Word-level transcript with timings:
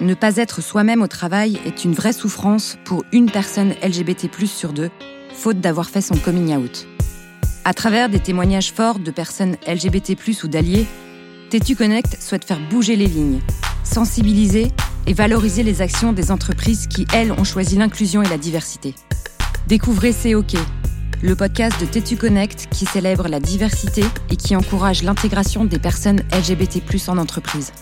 ne 0.00 0.14
pas 0.14 0.36
être 0.36 0.60
soi-même 0.60 1.02
au 1.02 1.06
travail 1.06 1.58
est 1.64 1.84
une 1.84 1.94
vraie 1.94 2.12
souffrance 2.12 2.78
pour 2.84 3.04
une 3.12 3.30
personne 3.30 3.74
LGBT+ 3.82 4.28
sur 4.46 4.72
deux, 4.72 4.90
faute 5.34 5.60
d'avoir 5.60 5.90
fait 5.90 6.00
son 6.00 6.16
coming 6.16 6.56
out. 6.56 6.86
À 7.64 7.74
travers 7.74 8.08
des 8.08 8.18
témoignages 8.18 8.72
forts 8.72 8.98
de 8.98 9.10
personnes 9.10 9.56
LGBT+ 9.66 10.16
ou 10.42 10.48
d'alliés, 10.48 10.86
Tétu 11.50 11.76
Connect 11.76 12.20
souhaite 12.20 12.44
faire 12.44 12.58
bouger 12.70 12.96
les 12.96 13.06
lignes, 13.06 13.40
sensibiliser 13.84 14.72
et 15.06 15.12
valoriser 15.12 15.62
les 15.62 15.80
actions 15.80 16.12
des 16.12 16.30
entreprises 16.30 16.86
qui, 16.86 17.06
elles, 17.12 17.32
ont 17.32 17.44
choisi 17.44 17.76
l'inclusion 17.76 18.22
et 18.22 18.28
la 18.28 18.38
diversité. 18.38 18.94
Découvrez 19.68 20.12
C'est 20.12 20.34
OK, 20.34 20.54
le 21.22 21.36
podcast 21.36 21.80
de 21.80 21.86
Tétu 21.86 22.16
Connect 22.16 22.68
qui 22.70 22.84
célèbre 22.84 23.28
la 23.28 23.38
diversité 23.38 24.02
et 24.30 24.36
qui 24.36 24.56
encourage 24.56 25.04
l'intégration 25.04 25.64
des 25.64 25.78
personnes 25.78 26.22
LGBT+ 26.32 27.08
en 27.08 27.18
entreprise. 27.18 27.72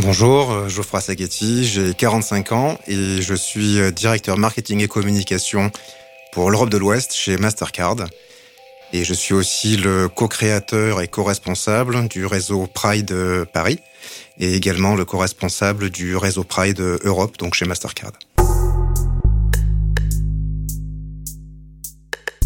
Bonjour, 0.00 0.52
euh, 0.52 0.68
Geoffroy 0.68 1.00
Saghetti, 1.00 1.64
j'ai 1.64 1.92
45 1.92 2.52
ans 2.52 2.78
et 2.86 3.20
je 3.20 3.34
suis 3.34 3.80
euh, 3.80 3.90
directeur 3.90 4.38
marketing 4.38 4.80
et 4.80 4.86
communication 4.86 5.72
pour 6.30 6.52
l'Europe 6.52 6.70
de 6.70 6.76
l'Ouest 6.78 7.12
chez 7.14 7.36
Mastercard. 7.36 7.96
Et 8.92 9.02
je 9.02 9.12
suis 9.12 9.34
aussi 9.34 9.76
le 9.76 10.06
co-créateur 10.06 11.02
et 11.02 11.08
co-responsable 11.08 12.06
du 12.06 12.26
réseau 12.26 12.68
Pride 12.72 13.12
Paris 13.52 13.80
et 14.38 14.54
également 14.54 14.94
le 14.94 15.04
co-responsable 15.04 15.90
du 15.90 16.16
réseau 16.16 16.44
Pride 16.44 16.80
Europe, 17.02 17.36
donc 17.36 17.54
chez 17.54 17.64
Mastercard. 17.64 18.12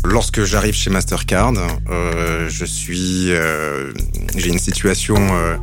Lorsque 0.04 0.42
j'arrive 0.42 0.74
chez 0.74 0.90
Mastercard, 0.90 1.52
euh, 1.88 2.48
je 2.48 2.64
suis, 2.64 3.30
euh, 3.30 3.92
j'ai 4.36 4.48
une 4.48 4.58
situation 4.58 5.16
euh, 5.16 5.56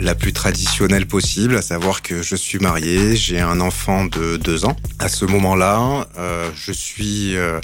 la 0.00 0.14
plus 0.14 0.32
traditionnelle 0.32 1.06
possible, 1.06 1.56
à 1.56 1.62
savoir 1.62 2.02
que 2.02 2.22
je 2.22 2.34
suis 2.34 2.58
marié, 2.58 3.16
j'ai 3.16 3.40
un 3.40 3.60
enfant 3.60 4.06
de 4.06 4.36
deux 4.36 4.64
ans. 4.64 4.76
À 4.98 5.08
ce 5.08 5.24
moment-là, 5.26 6.06
euh, 6.18 6.50
je 6.54 6.72
suis 6.72 7.36
euh, 7.36 7.60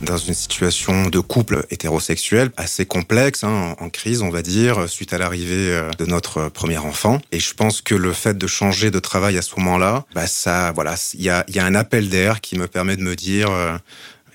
dans 0.00 0.16
une 0.16 0.34
situation 0.34 1.06
de 1.06 1.20
couple 1.20 1.66
hétérosexuel 1.70 2.50
assez 2.56 2.84
complexe, 2.84 3.44
hein, 3.44 3.76
en 3.78 3.88
crise, 3.90 4.22
on 4.22 4.30
va 4.30 4.42
dire, 4.42 4.88
suite 4.88 5.12
à 5.12 5.18
l'arrivée 5.18 5.72
euh, 5.72 5.90
de 5.98 6.04
notre 6.04 6.48
premier 6.48 6.78
enfant. 6.78 7.20
Et 7.30 7.38
je 7.38 7.54
pense 7.54 7.80
que 7.80 7.94
le 7.94 8.12
fait 8.12 8.36
de 8.36 8.46
changer 8.46 8.90
de 8.90 8.98
travail 8.98 9.38
à 9.38 9.42
ce 9.42 9.54
moment-là, 9.58 10.04
bah 10.14 10.26
ça, 10.26 10.72
voilà, 10.72 10.96
il 11.14 11.22
y 11.22 11.30
a, 11.30 11.44
y 11.48 11.60
a, 11.60 11.64
un 11.64 11.74
appel 11.74 12.08
d'air 12.08 12.40
qui 12.40 12.58
me 12.58 12.66
permet 12.66 12.96
de 12.96 13.02
me 13.02 13.14
dire, 13.14 13.50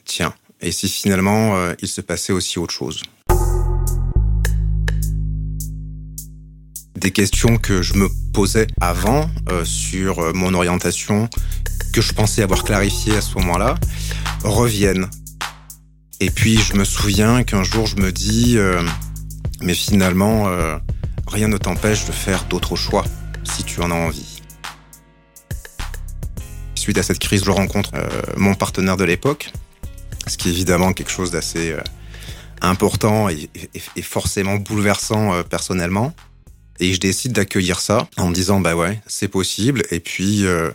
tiens, 0.06 0.34
et 0.62 0.72
si 0.72 0.88
finalement 0.88 1.58
il 1.82 1.88
se 1.88 2.02
passait 2.02 2.32
aussi 2.32 2.60
autre 2.60 2.74
chose? 2.74 3.02
Des 7.04 7.12
questions 7.12 7.58
que 7.58 7.82
je 7.82 7.96
me 7.96 8.08
posais 8.32 8.66
avant 8.80 9.30
euh, 9.52 9.66
sur 9.66 10.20
euh, 10.20 10.32
mon 10.34 10.54
orientation, 10.54 11.30
que 11.92 12.00
je 12.00 12.14
pensais 12.14 12.42
avoir 12.42 12.64
clarifié 12.64 13.18
à 13.18 13.22
ce 13.22 13.38
moment-là, 13.40 13.76
reviennent. 14.46 15.10
Et 16.22 16.30
puis 16.30 16.58
je 16.58 16.76
me 16.76 16.86
souviens 16.86 17.44
qu'un 17.44 17.64
jour 17.64 17.88
je 17.88 17.98
me 17.98 18.14
dis, 18.14 18.58
euh, 18.58 18.82
mais 19.62 19.74
finalement, 19.74 20.48
rien 21.28 21.48
ne 21.48 21.58
t'empêche 21.58 22.06
de 22.06 22.12
faire 22.12 22.46
d'autres 22.46 22.76
choix 22.76 23.04
si 23.44 23.64
tu 23.64 23.82
en 23.82 23.92
as 23.92 23.96
envie. 23.96 24.42
Suite 26.76 26.98
à 26.98 27.04
cette 27.04 27.20
crise, 27.20 27.44
je 27.44 27.52
rencontre 27.52 27.92
mon 28.38 28.56
partenaire 28.56 28.98
de 28.98 29.04
l'époque, 29.04 29.52
ce 30.28 30.38
qui 30.38 30.50
est 30.50 30.52
évidemment 30.52 30.94
quelque 30.94 31.12
chose 31.12 31.32
d'assez 31.32 31.76
important 32.62 33.30
et, 33.30 33.50
forcément 34.02 34.56
bouleversant 34.56 35.44
personnellement. 35.44 36.14
Et 36.80 36.94
je 36.94 37.00
décide 37.00 37.34
d'accueillir 37.34 37.80
ça 37.80 38.08
en 38.18 38.30
me 38.30 38.34
disant 38.34 38.60
bah 38.60 38.76
ouais, 38.76 39.00
c'est 39.08 39.28
possible. 39.28 39.84
Et 39.92 40.00
puis 40.00 40.46
euh, 40.46 40.72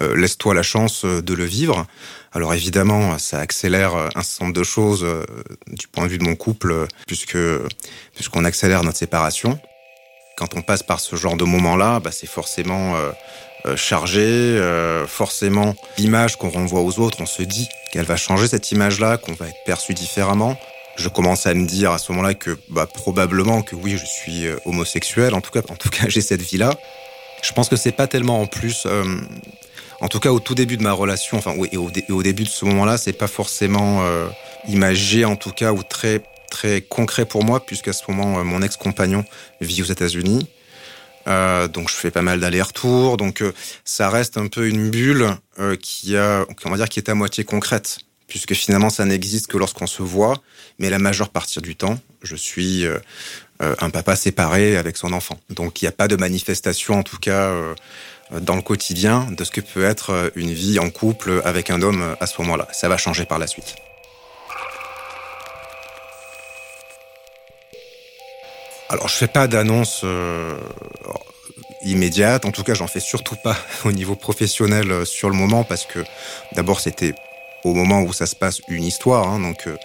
euh, 0.00 0.16
laisse-toi 0.16 0.54
la 0.54 0.62
chance 0.62 1.04
de 1.04 1.34
le 1.34 1.44
vivre. 1.44 1.86
Alors 2.32 2.54
évidemment, 2.54 3.18
ça 3.18 3.40
accélère 3.40 3.94
un 4.14 4.22
certain 4.22 4.46
nombre 4.46 4.56
de 4.56 4.64
choses 4.64 5.02
euh, 5.02 5.24
du 5.68 5.88
point 5.88 6.04
de 6.04 6.10
vue 6.10 6.18
de 6.18 6.24
mon 6.24 6.36
couple, 6.36 6.86
puisque 7.06 7.38
puisqu'on 8.14 8.44
accélère 8.44 8.84
notre 8.84 8.98
séparation. 8.98 9.58
Quand 10.36 10.54
on 10.54 10.62
passe 10.62 10.82
par 10.82 11.00
ce 11.00 11.16
genre 11.16 11.36
de 11.36 11.44
moment-là, 11.44 12.00
bah, 12.00 12.12
c'est 12.12 12.28
forcément 12.28 12.96
euh, 13.66 13.76
chargé. 13.76 14.22
Euh, 14.22 15.06
forcément, 15.06 15.74
l'image 15.98 16.36
qu'on 16.36 16.48
renvoie 16.48 16.80
aux 16.80 16.98
autres, 16.98 17.18
on 17.20 17.26
se 17.26 17.42
dit 17.42 17.68
qu'elle 17.92 18.06
va 18.06 18.16
changer 18.16 18.48
cette 18.48 18.70
image-là, 18.72 19.18
qu'on 19.18 19.34
va 19.34 19.48
être 19.48 19.64
perçu 19.66 19.92
différemment 19.92 20.58
je 20.96 21.08
commence 21.08 21.46
à 21.46 21.54
me 21.54 21.66
dire 21.66 21.92
à 21.92 21.98
ce 21.98 22.12
moment-là 22.12 22.34
que 22.34 22.58
bah, 22.68 22.86
probablement 22.86 23.62
que 23.62 23.74
oui, 23.74 23.96
je 23.96 24.04
suis 24.04 24.46
euh, 24.46 24.56
homosexuel. 24.64 25.34
En 25.34 25.40
tout 25.40 25.50
cas, 25.50 25.60
en 25.68 25.76
tout 25.76 25.90
cas, 25.90 26.04
j'ai 26.08 26.20
cette 26.20 26.42
vie-là. 26.42 26.74
Je 27.42 27.52
pense 27.52 27.68
que 27.68 27.76
c'est 27.76 27.92
pas 27.92 28.06
tellement 28.06 28.40
en 28.40 28.46
plus. 28.46 28.84
Euh, 28.86 29.04
en 30.00 30.08
tout 30.08 30.20
cas, 30.20 30.30
au 30.30 30.40
tout 30.40 30.54
début 30.54 30.76
de 30.76 30.82
ma 30.82 30.92
relation, 30.92 31.38
enfin, 31.38 31.54
et 31.72 31.76
au, 31.76 31.90
et 31.90 32.12
au 32.12 32.22
début 32.22 32.44
de 32.44 32.48
ce 32.48 32.64
moment-là, 32.64 32.96
c'est 32.96 33.12
pas 33.12 33.28
forcément 33.28 34.02
euh, 34.02 34.28
imagé, 34.66 35.24
en 35.24 35.36
tout 35.36 35.52
cas, 35.52 35.72
ou 35.72 35.82
très 35.82 36.22
très 36.50 36.82
concret 36.82 37.24
pour 37.24 37.44
moi, 37.44 37.64
puisqu'à 37.64 37.94
ce 37.94 38.02
moment, 38.08 38.38
euh, 38.38 38.44
mon 38.44 38.60
ex-compagnon 38.60 39.24
vit 39.62 39.80
aux 39.80 39.86
États-Unis. 39.86 40.46
Euh, 41.28 41.68
donc 41.68 41.88
je 41.88 41.94
fais 41.94 42.10
pas 42.10 42.22
mal 42.22 42.40
d'allers-retours, 42.40 43.16
donc 43.16 43.42
euh, 43.42 43.52
ça 43.84 44.10
reste 44.10 44.36
un 44.36 44.48
peu 44.48 44.68
une 44.68 44.90
bulle 44.90 45.36
qui 45.82 46.16
a, 46.16 46.46
on 46.64 46.70
va 46.70 46.76
dire, 46.78 46.88
qui 46.88 46.98
est 46.98 47.10
à 47.10 47.14
moitié 47.14 47.44
concrète 47.44 47.98
puisque 48.30 48.54
finalement 48.54 48.88
ça 48.88 49.04
n'existe 49.04 49.48
que 49.48 49.58
lorsqu'on 49.58 49.86
se 49.86 50.02
voit, 50.02 50.40
mais 50.78 50.88
la 50.88 50.98
majeure 50.98 51.28
partie 51.28 51.60
du 51.60 51.76
temps, 51.76 51.98
je 52.22 52.36
suis 52.36 52.86
euh, 52.86 52.98
un 53.58 53.90
papa 53.90 54.16
séparé 54.16 54.78
avec 54.78 54.96
son 54.96 55.12
enfant. 55.12 55.38
Donc 55.50 55.82
il 55.82 55.84
n'y 55.84 55.88
a 55.88 55.92
pas 55.92 56.08
de 56.08 56.16
manifestation, 56.16 56.94
en 56.94 57.02
tout 57.02 57.18
cas 57.18 57.48
euh, 57.48 57.74
dans 58.40 58.56
le 58.56 58.62
quotidien, 58.62 59.26
de 59.32 59.44
ce 59.44 59.50
que 59.50 59.60
peut 59.60 59.84
être 59.84 60.32
une 60.36 60.52
vie 60.52 60.78
en 60.78 60.88
couple 60.88 61.42
avec 61.44 61.68
un 61.68 61.82
homme 61.82 62.16
à 62.20 62.26
ce 62.26 62.40
moment-là. 62.40 62.68
Ça 62.72 62.88
va 62.88 62.96
changer 62.96 63.26
par 63.26 63.38
la 63.38 63.46
suite. 63.46 63.74
Alors 68.88 69.08
je 69.08 69.14
fais 69.14 69.28
pas 69.28 69.46
d'annonce 69.46 70.02
euh, 70.04 70.58
immédiate, 71.84 72.44
en 72.44 72.52
tout 72.52 72.62
cas 72.62 72.74
j'en 72.74 72.86
fais 72.86 73.00
surtout 73.00 73.36
pas 73.36 73.56
au 73.84 73.92
niveau 73.92 74.14
professionnel 74.14 75.04
sur 75.04 75.28
le 75.28 75.36
moment, 75.36 75.64
parce 75.64 75.84
que 75.84 76.02
d'abord 76.52 76.80
c'était 76.80 77.14
au 77.64 77.74
moment 77.74 78.02
où 78.02 78.12
ça 78.12 78.26
se 78.26 78.36
passe 78.36 78.60
une 78.68 78.84
histoire. 78.84 79.28
Hein, 79.28 79.40
donc, 79.40 79.66
euh, 79.66 79.76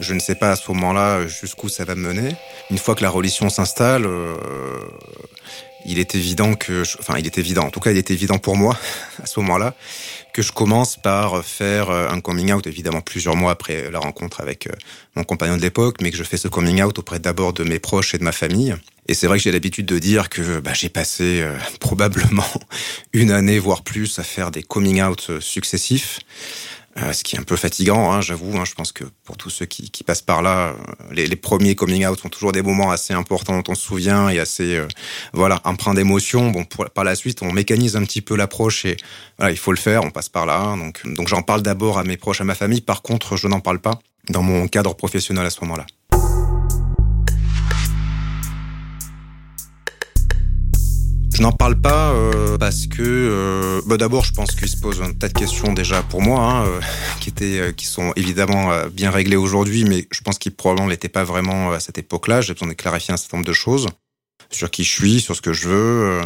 je 0.00 0.14
ne 0.14 0.20
sais 0.20 0.34
pas 0.34 0.52
à 0.52 0.56
ce 0.56 0.70
moment-là 0.72 1.26
jusqu'où 1.26 1.68
ça 1.68 1.84
va 1.84 1.94
mener. 1.94 2.34
Une 2.70 2.78
fois 2.78 2.94
que 2.94 3.02
la 3.02 3.10
religion 3.10 3.48
s'installe, 3.48 4.06
euh, 4.06 4.34
il 5.86 5.98
est 5.98 6.14
évident 6.14 6.54
que, 6.54 6.84
je, 6.84 6.96
enfin, 6.98 7.14
il 7.18 7.26
est 7.26 7.38
évident. 7.38 7.64
En 7.64 7.70
tout 7.70 7.80
cas, 7.80 7.90
il 7.90 7.98
est 7.98 8.10
évident 8.10 8.38
pour 8.38 8.56
moi 8.56 8.76
à 9.22 9.26
ce 9.26 9.40
moment-là 9.40 9.74
que 10.32 10.42
je 10.42 10.52
commence 10.52 10.96
par 10.96 11.44
faire 11.44 11.90
un 11.90 12.20
coming 12.20 12.52
out, 12.52 12.66
évidemment 12.66 13.02
plusieurs 13.02 13.36
mois 13.36 13.52
après 13.52 13.90
la 13.90 13.98
rencontre 13.98 14.40
avec 14.40 14.66
euh, 14.66 14.72
mon 15.14 15.24
compagnon 15.24 15.56
de 15.56 15.62
l'époque, 15.62 15.96
mais 16.00 16.10
que 16.10 16.16
je 16.16 16.22
fais 16.22 16.38
ce 16.38 16.48
coming 16.48 16.82
out 16.82 16.98
auprès 16.98 17.18
d'abord 17.18 17.52
de 17.52 17.64
mes 17.64 17.78
proches 17.78 18.14
et 18.14 18.18
de 18.18 18.24
ma 18.24 18.32
famille. 18.32 18.74
Et 19.08 19.14
c'est 19.14 19.26
vrai 19.26 19.36
que 19.36 19.44
j'ai 19.44 19.52
l'habitude 19.52 19.84
de 19.86 19.98
dire 19.98 20.30
que 20.30 20.60
bah, 20.60 20.72
j'ai 20.72 20.88
passé 20.88 21.42
euh, 21.42 21.54
probablement 21.80 22.46
une 23.12 23.30
année, 23.30 23.58
voire 23.58 23.82
plus, 23.82 24.18
à 24.18 24.22
faire 24.22 24.50
des 24.50 24.62
coming 24.62 25.02
out 25.02 25.40
successifs. 25.40 26.20
Euh, 26.98 27.12
ce 27.14 27.24
qui 27.24 27.36
est 27.36 27.38
un 27.38 27.44
peu 27.44 27.56
fatigant, 27.56 28.12
hein, 28.12 28.20
j'avoue. 28.20 28.56
Hein, 28.58 28.64
je 28.66 28.74
pense 28.74 28.92
que 28.92 29.04
pour 29.24 29.38
tous 29.38 29.48
ceux 29.48 29.64
qui, 29.64 29.90
qui 29.90 30.04
passent 30.04 30.20
par 30.20 30.42
là, 30.42 30.68
euh, 30.68 30.72
les, 31.10 31.26
les, 31.26 31.36
premiers 31.36 31.74
coming 31.74 32.06
out 32.06 32.20
sont 32.20 32.28
toujours 32.28 32.52
des 32.52 32.60
moments 32.60 32.90
assez 32.90 33.14
importants 33.14 33.56
dont 33.56 33.72
on 33.72 33.74
se 33.74 33.82
souvient 33.82 34.28
et 34.28 34.38
assez, 34.38 34.76
euh, 34.76 34.86
voilà, 35.32 35.60
empreint 35.64 35.94
d'émotion. 35.94 36.50
Bon, 36.50 36.64
pour, 36.64 36.90
par 36.90 37.04
la 37.04 37.14
suite, 37.14 37.42
on 37.42 37.50
mécanise 37.50 37.96
un 37.96 38.04
petit 38.04 38.20
peu 38.20 38.36
l'approche 38.36 38.84
et 38.84 38.98
voilà, 39.38 39.52
il 39.52 39.58
faut 39.58 39.72
le 39.72 39.78
faire. 39.78 40.04
On 40.04 40.10
passe 40.10 40.28
par 40.28 40.44
là. 40.44 40.58
Hein, 40.58 40.76
donc, 40.76 41.00
donc 41.06 41.28
j'en 41.28 41.40
parle 41.40 41.62
d'abord 41.62 41.98
à 41.98 42.04
mes 42.04 42.18
proches, 42.18 42.42
à 42.42 42.44
ma 42.44 42.54
famille. 42.54 42.82
Par 42.82 43.00
contre, 43.00 43.36
je 43.36 43.48
n'en 43.48 43.60
parle 43.60 43.78
pas 43.78 43.98
dans 44.28 44.42
mon 44.42 44.68
cadre 44.68 44.94
professionnel 44.94 45.46
à 45.46 45.50
ce 45.50 45.60
moment-là. 45.62 45.86
Je 51.34 51.40
n'en 51.40 51.52
parle 51.52 51.80
pas 51.80 52.12
euh, 52.12 52.58
parce 52.58 52.86
que, 52.86 53.00
euh, 53.00 53.80
bah 53.86 53.96
d'abord, 53.96 54.24
je 54.24 54.32
pense 54.32 54.52
qu'il 54.52 54.68
se 54.68 54.76
pose 54.76 55.00
un 55.00 55.12
tas 55.12 55.28
de 55.28 55.32
questions 55.32 55.72
déjà 55.72 56.02
pour 56.02 56.20
moi, 56.20 56.40
hein, 56.40 56.66
euh, 56.66 56.80
qui 57.20 57.30
étaient, 57.30 57.58
euh, 57.58 57.72
qui 57.72 57.86
sont 57.86 58.12
évidemment 58.16 58.70
euh, 58.70 58.88
bien 58.88 59.10
réglées 59.10 59.36
aujourd'hui, 59.36 59.84
mais 59.84 60.06
je 60.12 60.20
pense 60.20 60.38
qu'ils 60.38 60.54
probablement 60.54 60.88
l'étaient 60.88 61.08
pas 61.08 61.24
vraiment 61.24 61.72
à 61.72 61.80
cette 61.80 61.96
époque-là. 61.96 62.42
J'ai 62.42 62.52
besoin 62.52 62.68
de 62.68 62.74
clarifier 62.74 63.14
un 63.14 63.16
certain 63.16 63.38
nombre 63.38 63.46
de 63.46 63.54
choses 63.54 63.88
sur 64.50 64.70
qui 64.70 64.84
je 64.84 64.90
suis, 64.90 65.20
sur 65.20 65.34
ce 65.34 65.40
que 65.40 65.54
je 65.54 65.68
veux. 65.68 66.20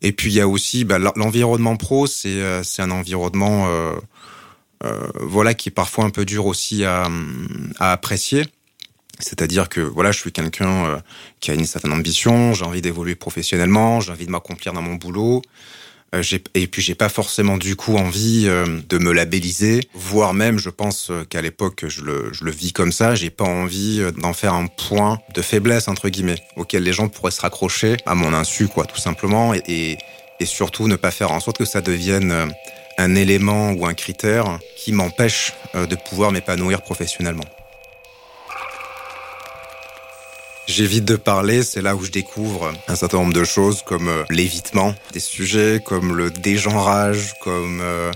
Et 0.00 0.12
puis 0.12 0.30
il 0.30 0.36
y 0.36 0.40
a 0.40 0.48
aussi 0.48 0.84
bah, 0.84 0.98
l'environnement 0.98 1.76
pro, 1.76 2.06
c'est 2.06 2.40
c'est 2.62 2.80
un 2.80 2.90
environnement, 2.90 3.68
voilà, 5.20 5.52
qui 5.52 5.68
est 5.68 5.72
parfois 5.72 6.06
un 6.06 6.10
peu 6.10 6.24
dur 6.24 6.46
aussi 6.46 6.84
à, 6.84 7.06
à 7.78 7.92
apprécier. 7.92 8.46
C'est-à-dire 9.20 9.68
que 9.68 9.80
voilà, 9.80 10.12
je 10.12 10.18
suis 10.18 10.32
quelqu'un 10.32 10.86
euh, 10.86 10.98
qui 11.40 11.50
a 11.50 11.54
une 11.54 11.66
certaine 11.66 11.92
ambition, 11.92 12.54
j'ai 12.54 12.64
envie 12.64 12.82
d'évoluer 12.82 13.14
professionnellement, 13.14 14.00
j'ai 14.00 14.12
envie 14.12 14.26
de 14.26 14.30
m'accomplir 14.30 14.72
dans 14.72 14.82
mon 14.82 14.94
boulot. 14.94 15.42
Euh, 16.14 16.22
et 16.54 16.66
puis 16.66 16.82
j'ai 16.82 16.94
pas 16.94 17.08
forcément 17.08 17.56
du 17.56 17.76
coup 17.76 17.96
envie 17.96 18.44
euh, 18.46 18.80
de 18.88 18.98
me 18.98 19.12
labelliser, 19.12 19.80
voire 19.94 20.34
même 20.34 20.58
je 20.58 20.70
pense 20.70 21.10
euh, 21.10 21.24
qu'à 21.24 21.40
l'époque 21.40 21.84
je 21.86 22.02
le, 22.02 22.30
je 22.32 22.44
le 22.44 22.50
vis 22.50 22.72
comme 22.72 22.90
ça, 22.90 23.14
j'ai 23.14 23.30
pas 23.30 23.44
envie 23.44 24.02
d'en 24.18 24.32
faire 24.32 24.54
un 24.54 24.66
point 24.66 25.20
de 25.34 25.42
faiblesse 25.42 25.86
entre 25.86 26.08
guillemets 26.08 26.42
auquel 26.56 26.82
les 26.82 26.92
gens 26.92 27.08
pourraient 27.08 27.30
se 27.30 27.40
raccrocher 27.40 27.96
à 28.06 28.14
mon 28.14 28.32
insu 28.34 28.66
quoi 28.66 28.86
tout 28.86 28.98
simplement 28.98 29.54
et, 29.54 29.62
et, 29.68 29.98
et 30.40 30.46
surtout 30.46 30.88
ne 30.88 30.96
pas 30.96 31.12
faire 31.12 31.30
en 31.30 31.38
sorte 31.38 31.58
que 31.58 31.64
ça 31.64 31.80
devienne 31.80 32.52
un 32.98 33.14
élément 33.14 33.70
ou 33.72 33.86
un 33.86 33.94
critère 33.94 34.58
qui 34.76 34.92
m'empêche 34.92 35.52
de 35.74 35.94
pouvoir 35.94 36.32
m'épanouir 36.32 36.82
professionnellement. 36.82 37.44
J'évite 40.70 41.04
de 41.04 41.16
parler, 41.16 41.64
c'est 41.64 41.82
là 41.82 41.96
où 41.96 42.04
je 42.04 42.12
découvre 42.12 42.72
un 42.86 42.94
certain 42.94 43.16
nombre 43.16 43.32
de 43.32 43.42
choses 43.42 43.82
comme 43.82 44.06
euh, 44.06 44.22
l'évitement 44.30 44.94
des 45.12 45.18
sujets, 45.18 45.82
comme 45.84 46.16
le 46.16 46.30
dégenrage, 46.30 47.34
comme 47.42 47.80
euh, 47.82 48.12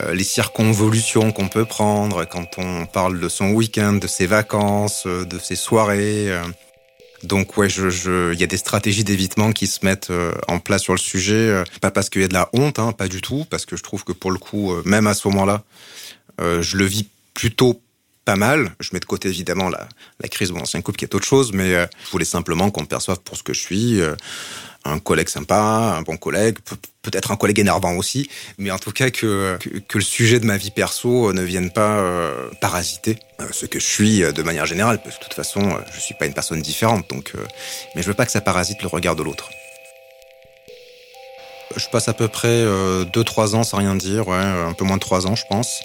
euh, 0.00 0.14
les 0.14 0.24
circonvolutions 0.24 1.30
qu'on 1.30 1.48
peut 1.48 1.66
prendre 1.66 2.24
quand 2.24 2.56
on 2.56 2.86
parle 2.86 3.20
de 3.20 3.28
son 3.28 3.50
week-end, 3.50 3.92
de 3.92 4.06
ses 4.06 4.24
vacances, 4.24 5.06
de 5.06 5.38
ses 5.38 5.56
soirées. 5.56 6.32
Donc 7.22 7.58
ouais, 7.58 7.68
il 7.68 8.40
y 8.40 8.44
a 8.44 8.46
des 8.46 8.56
stratégies 8.56 9.04
d'évitement 9.04 9.52
qui 9.52 9.66
se 9.66 9.84
mettent 9.84 10.12
en 10.48 10.60
place 10.60 10.82
sur 10.82 10.94
le 10.94 10.98
sujet, 10.98 11.64
pas 11.82 11.90
parce 11.90 12.08
qu'il 12.08 12.22
y 12.22 12.24
a 12.24 12.28
de 12.28 12.34
la 12.34 12.48
honte, 12.54 12.78
hein, 12.78 12.92
pas 12.92 13.08
du 13.08 13.20
tout, 13.20 13.44
parce 13.50 13.66
que 13.66 13.76
je 13.76 13.82
trouve 13.82 14.04
que 14.04 14.12
pour 14.12 14.30
le 14.30 14.38
coup, 14.38 14.72
même 14.86 15.06
à 15.06 15.12
ce 15.12 15.28
moment-là, 15.28 15.62
je 16.38 16.76
le 16.78 16.84
vis 16.86 17.06
plutôt 17.34 17.82
pas 18.24 18.36
mal. 18.36 18.72
Je 18.80 18.90
mets 18.92 19.00
de 19.00 19.04
côté 19.04 19.28
évidemment 19.28 19.68
la, 19.68 19.86
la 20.20 20.28
crise 20.28 20.48
de 20.48 20.54
mon 20.54 20.62
ancien 20.62 20.80
couple 20.82 20.98
qui 20.98 21.04
est 21.04 21.14
autre 21.14 21.26
chose, 21.26 21.52
mais 21.52 21.74
euh, 21.74 21.86
je 22.04 22.10
voulais 22.10 22.24
simplement 22.24 22.70
qu'on 22.70 22.82
me 22.82 22.86
perçoive 22.86 23.20
pour 23.20 23.36
ce 23.36 23.42
que 23.42 23.52
je 23.52 23.60
suis. 23.60 24.00
Euh, 24.00 24.14
un 24.86 24.98
collègue 24.98 25.30
sympa, 25.30 25.56
un 25.96 26.02
bon 26.02 26.18
collègue, 26.18 26.58
peut-être 27.00 27.32
un 27.32 27.36
collègue 27.36 27.58
énervant 27.58 27.94
aussi, 27.94 28.28
mais 28.58 28.70
en 28.70 28.78
tout 28.78 28.92
cas 28.92 29.08
que, 29.08 29.58
que, 29.88 29.96
le 29.96 30.04
sujet 30.04 30.40
de 30.40 30.44
ma 30.44 30.58
vie 30.58 30.70
perso 30.70 31.32
ne 31.32 31.40
vienne 31.40 31.70
pas 31.70 31.96
euh, 32.00 32.50
parasiter 32.60 33.18
ce 33.50 33.64
que 33.64 33.80
je 33.80 33.86
suis 33.86 34.20
de 34.20 34.42
manière 34.42 34.66
générale, 34.66 35.00
parce 35.02 35.16
que 35.16 35.20
de 35.20 35.24
toute 35.24 35.34
façon, 35.34 35.78
je 35.94 36.00
suis 36.00 36.14
pas 36.14 36.26
une 36.26 36.34
personne 36.34 36.60
différente, 36.60 37.08
donc, 37.08 37.32
mais 37.94 38.02
je 38.02 38.08
veux 38.08 38.14
pas 38.14 38.26
que 38.26 38.32
ça 38.32 38.42
parasite 38.42 38.82
le 38.82 38.88
regard 38.88 39.16
de 39.16 39.22
l'autre. 39.22 39.48
Je 41.76 41.88
passe 41.88 42.08
à 42.08 42.12
peu 42.12 42.28
près 42.28 42.62
2-3 43.06 43.54
ans 43.54 43.64
sans 43.64 43.78
rien 43.78 43.94
dire, 43.94 44.28
ouais, 44.28 44.36
un 44.36 44.74
peu 44.74 44.84
moins 44.84 44.96
de 44.96 45.00
3 45.00 45.26
ans 45.26 45.34
je 45.34 45.46
pense. 45.48 45.80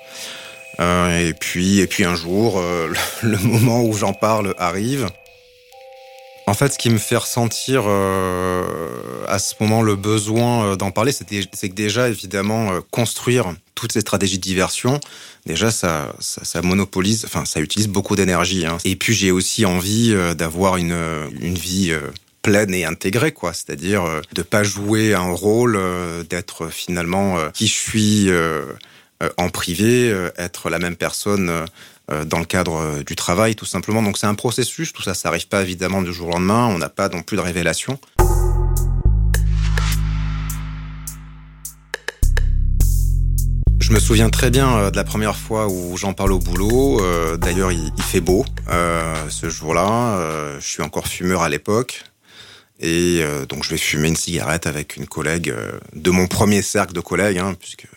Euh, 0.79 1.27
et 1.27 1.33
puis, 1.33 1.79
et 1.79 1.87
puis 1.87 2.03
un 2.03 2.15
jour, 2.15 2.57
euh, 2.57 2.93
le 3.23 3.37
moment 3.37 3.83
où 3.83 3.93
j'en 3.93 4.13
parle 4.13 4.55
arrive. 4.57 5.07
En 6.47 6.55
fait, 6.55 6.73
ce 6.73 6.79
qui 6.79 6.89
me 6.89 6.97
fait 6.97 7.17
ressentir 7.17 7.83
euh, 7.85 8.63
à 9.27 9.37
ce 9.37 9.53
moment 9.59 9.83
le 9.83 9.95
besoin 9.95 10.75
d'en 10.77 10.89
parler, 10.89 11.11
c'est 11.11 11.69
que 11.69 11.75
déjà, 11.75 12.09
évidemment, 12.09 12.71
construire 12.89 13.53
toutes 13.75 13.91
ces 13.91 14.01
stratégies 14.01 14.39
de 14.39 14.43
diversion, 14.43 14.99
déjà, 15.45 15.69
ça, 15.69 16.15
ça, 16.19 16.61
monopolise, 16.63 17.23
enfin, 17.25 17.45
ça 17.45 17.59
utilise 17.59 17.87
beaucoup 17.87 18.15
d'énergie. 18.15 18.65
Hein. 18.65 18.77
Et 18.83 18.95
puis, 18.95 19.13
j'ai 19.13 19.29
aussi 19.29 19.63
envie 19.63 20.15
d'avoir 20.35 20.77
une, 20.77 20.97
une 21.39 21.53
vie 21.53 21.93
pleine 22.41 22.73
et 22.73 22.83
intégrée, 22.83 23.31
quoi. 23.31 23.53
C'est-à-dire 23.53 24.03
de 24.33 24.41
pas 24.41 24.63
jouer 24.63 25.13
un 25.13 25.31
rôle, 25.31 25.79
d'être 26.31 26.69
finalement 26.69 27.37
qui 27.53 27.67
je 27.67 27.73
suis 27.73 28.31
en 29.37 29.49
privé, 29.49 30.09
euh, 30.11 30.29
être 30.37 30.69
la 30.69 30.79
même 30.79 30.95
personne 30.95 31.65
euh, 32.11 32.25
dans 32.25 32.39
le 32.39 32.45
cadre 32.45 33.03
du 33.03 33.15
travail, 33.15 33.55
tout 33.55 33.65
simplement. 33.65 34.01
Donc 34.01 34.17
c'est 34.17 34.27
un 34.27 34.35
processus, 34.35 34.93
tout 34.93 35.01
ça, 35.01 35.13
ça 35.13 35.29
n'arrive 35.29 35.47
pas 35.47 35.61
évidemment 35.61 36.01
du 36.01 36.13
jour 36.13 36.29
au 36.29 36.31
lendemain, 36.31 36.67
on 36.67 36.77
n'a 36.77 36.89
pas 36.89 37.09
non 37.09 37.21
plus 37.21 37.37
de 37.37 37.41
révélation. 37.41 37.99
Je 43.79 43.93
me 43.93 43.99
souviens 43.99 44.29
très 44.29 44.51
bien 44.51 44.91
de 44.91 44.95
la 44.95 45.03
première 45.03 45.35
fois 45.35 45.67
où 45.67 45.97
j'en 45.97 46.13
parle 46.13 46.31
au 46.31 46.37
boulot. 46.37 47.01
D'ailleurs, 47.37 47.71
il, 47.71 47.91
fait 48.03 48.21
beau 48.21 48.45
ce 49.29 49.49
jour-là. 49.49 50.59
je 50.59 50.65
suis 50.65 50.83
encore 50.83 51.07
fumeur 51.07 51.41
à 51.41 51.49
l'époque. 51.49 52.03
Et 52.79 53.23
donc, 53.49 53.63
je 53.63 53.71
vais 53.71 53.77
fumer 53.77 54.09
une 54.09 54.15
cigarette 54.15 54.67
avec 54.67 54.95
une 54.95 55.07
collègue 55.07 55.51
de 55.95 56.11
mon 56.11 56.27
premier 56.27 56.61
cercle 56.61 56.93
de 56.93 56.99
collègues, 56.99 57.39
hein, 57.39 57.55
puisque 57.59 57.87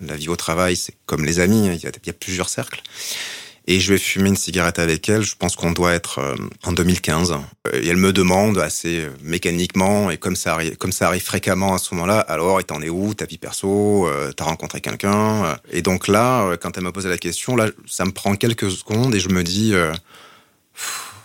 la 0.00 0.16
vie 0.16 0.28
au 0.28 0.36
travail, 0.36 0.76
c'est 0.76 0.94
comme 1.06 1.24
les 1.24 1.40
amis, 1.40 1.66
il 1.66 1.80
y, 1.80 1.86
a, 1.86 2.12
plusieurs 2.12 2.48
cercles. 2.48 2.82
Et 3.70 3.80
je 3.80 3.92
vais 3.92 3.98
fumer 3.98 4.30
une 4.30 4.36
cigarette 4.36 4.78
avec 4.78 5.10
elle. 5.10 5.20
Je 5.20 5.36
pense 5.36 5.54
qu'on 5.54 5.72
doit 5.72 5.92
être 5.92 6.20
euh, 6.20 6.36
en 6.64 6.72
2015. 6.72 7.36
Et 7.74 7.86
elle 7.86 7.98
me 7.98 8.14
demande 8.14 8.56
assez 8.56 9.00
euh, 9.00 9.10
mécaniquement, 9.22 10.10
et 10.10 10.16
comme 10.16 10.36
ça 10.36 10.54
arrive, 10.54 10.78
comme 10.78 10.90
ça 10.90 11.06
arrive 11.06 11.22
fréquemment 11.22 11.74
à 11.74 11.78
ce 11.78 11.94
moment-là, 11.94 12.20
alors, 12.20 12.60
et 12.60 12.64
t'en 12.64 12.80
es 12.80 12.88
où, 12.88 13.12
ta 13.12 13.26
vie 13.26 13.36
perso, 13.36 14.08
euh, 14.08 14.32
t'as 14.32 14.44
rencontré 14.44 14.80
quelqu'un 14.80 15.54
Et 15.70 15.82
donc 15.82 16.08
là, 16.08 16.56
quand 16.56 16.78
elle 16.78 16.84
m'a 16.84 16.92
posé 16.92 17.10
la 17.10 17.18
question, 17.18 17.56
là, 17.56 17.68
ça 17.86 18.06
me 18.06 18.10
prend 18.10 18.34
quelques 18.36 18.70
secondes 18.70 19.14
et 19.14 19.20
je 19.20 19.28
me 19.28 19.44
dis, 19.44 19.74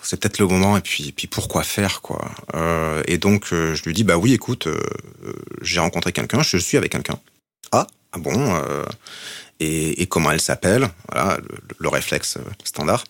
c'est 0.02 0.20
peut-être 0.20 0.40
le 0.40 0.48
moment. 0.48 0.76
Et 0.76 0.82
puis, 0.82 1.14
puis 1.14 1.28
pourquoi 1.28 1.64
faire, 1.64 2.02
quoi? 2.02 2.30
Et 3.08 3.18
donc, 3.18 3.48
je 3.52 3.82
lui 3.84 3.94
dis, 3.94 4.04
bah 4.04 4.18
oui, 4.18 4.34
écoute, 4.34 4.68
j'ai 5.62 5.80
rencontré 5.80 6.12
quelqu'un, 6.12 6.44
je 6.44 6.58
suis 6.58 6.76
avec 6.76 6.92
quelqu'un. 6.92 7.18
Ah, 7.72 7.88
ah 8.16 8.20
bon 8.20 8.36
euh, 8.38 8.86
et, 9.60 10.06
comment 10.08 10.32
elle 10.32 10.42
s'appelle? 10.42 10.88
Voilà, 11.12 11.38
le, 11.80 11.90
réflexe 11.90 12.38
euh, 12.38 12.50
standard. 12.64 13.04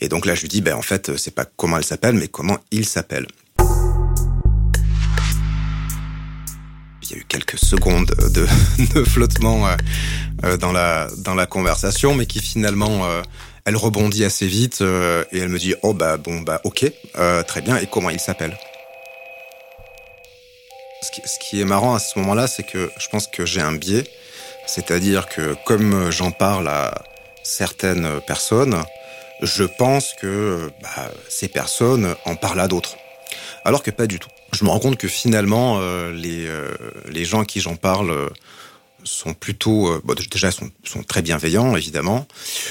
Et 0.00 0.08
donc 0.08 0.26
là, 0.26 0.34
je 0.34 0.42
lui 0.42 0.48
dis, 0.48 0.60
ben 0.60 0.74
en 0.74 0.82
fait, 0.82 1.16
c'est 1.16 1.34
pas 1.34 1.44
comment 1.44 1.78
elle 1.78 1.84
s'appelle, 1.84 2.14
mais 2.14 2.28
comment 2.28 2.58
il 2.70 2.84
s'appelle. 2.84 3.26
Il 7.02 7.10
y 7.10 7.14
a 7.14 7.16
eu 7.16 7.24
quelques 7.26 7.58
secondes 7.58 8.12
de, 8.34 8.46
de 8.94 9.04
flottement 9.04 9.66
euh, 10.44 10.56
dans 10.58 10.72
la 10.72 11.08
dans 11.18 11.34
la 11.34 11.46
conversation, 11.46 12.14
mais 12.14 12.26
qui 12.26 12.40
finalement 12.40 13.06
elle 13.64 13.76
rebondit 13.76 14.24
assez 14.24 14.46
vite 14.46 14.82
et 14.82 15.38
elle 15.38 15.48
me 15.48 15.58
dit 15.58 15.74
oh 15.82 15.94
bah 15.94 16.18
bon 16.18 16.40
bah 16.40 16.60
ok 16.64 16.92
très 17.46 17.62
bien 17.62 17.78
et 17.78 17.86
comment 17.86 18.10
il 18.10 18.20
s'appelle? 18.20 18.58
Ce 21.00 21.38
qui, 21.38 21.60
est 21.60 21.64
marrant 21.64 21.94
à 21.94 21.98
ce 21.98 22.18
moment-là, 22.18 22.46
c'est 22.46 22.62
que 22.62 22.90
je 22.98 23.08
pense 23.08 23.26
que 23.26 23.46
j'ai 23.46 23.60
un 23.60 23.72
biais. 23.72 24.04
C'est-à-dire 24.66 25.28
que 25.28 25.56
comme 25.64 26.10
j'en 26.10 26.30
parle 26.30 26.68
à 26.68 27.02
certaines 27.42 28.20
personnes, 28.26 28.82
je 29.40 29.64
pense 29.64 30.14
que 30.14 30.70
bah, 30.82 31.10
ces 31.28 31.48
personnes 31.48 32.14
en 32.24 32.36
parlent 32.36 32.60
à 32.60 32.68
d'autres. 32.68 32.96
Alors 33.64 33.82
que 33.82 33.90
pas 33.90 34.06
du 34.06 34.18
tout. 34.18 34.28
Je 34.52 34.64
me 34.64 34.70
rends 34.70 34.80
compte 34.80 34.96
que 34.96 35.08
finalement, 35.08 35.78
euh, 35.80 36.10
les, 36.12 36.46
euh, 36.46 36.70
les 37.08 37.24
gens 37.24 37.42
à 37.42 37.44
qui 37.44 37.60
j'en 37.60 37.76
parle 37.76 38.30
sont 39.04 39.34
plutôt, 39.34 39.88
euh, 39.88 40.02
déjà 40.30 40.50
sont, 40.50 40.70
sont 40.84 41.02
très 41.02 41.22
bienveillants 41.22 41.76
évidemment, 41.76 42.26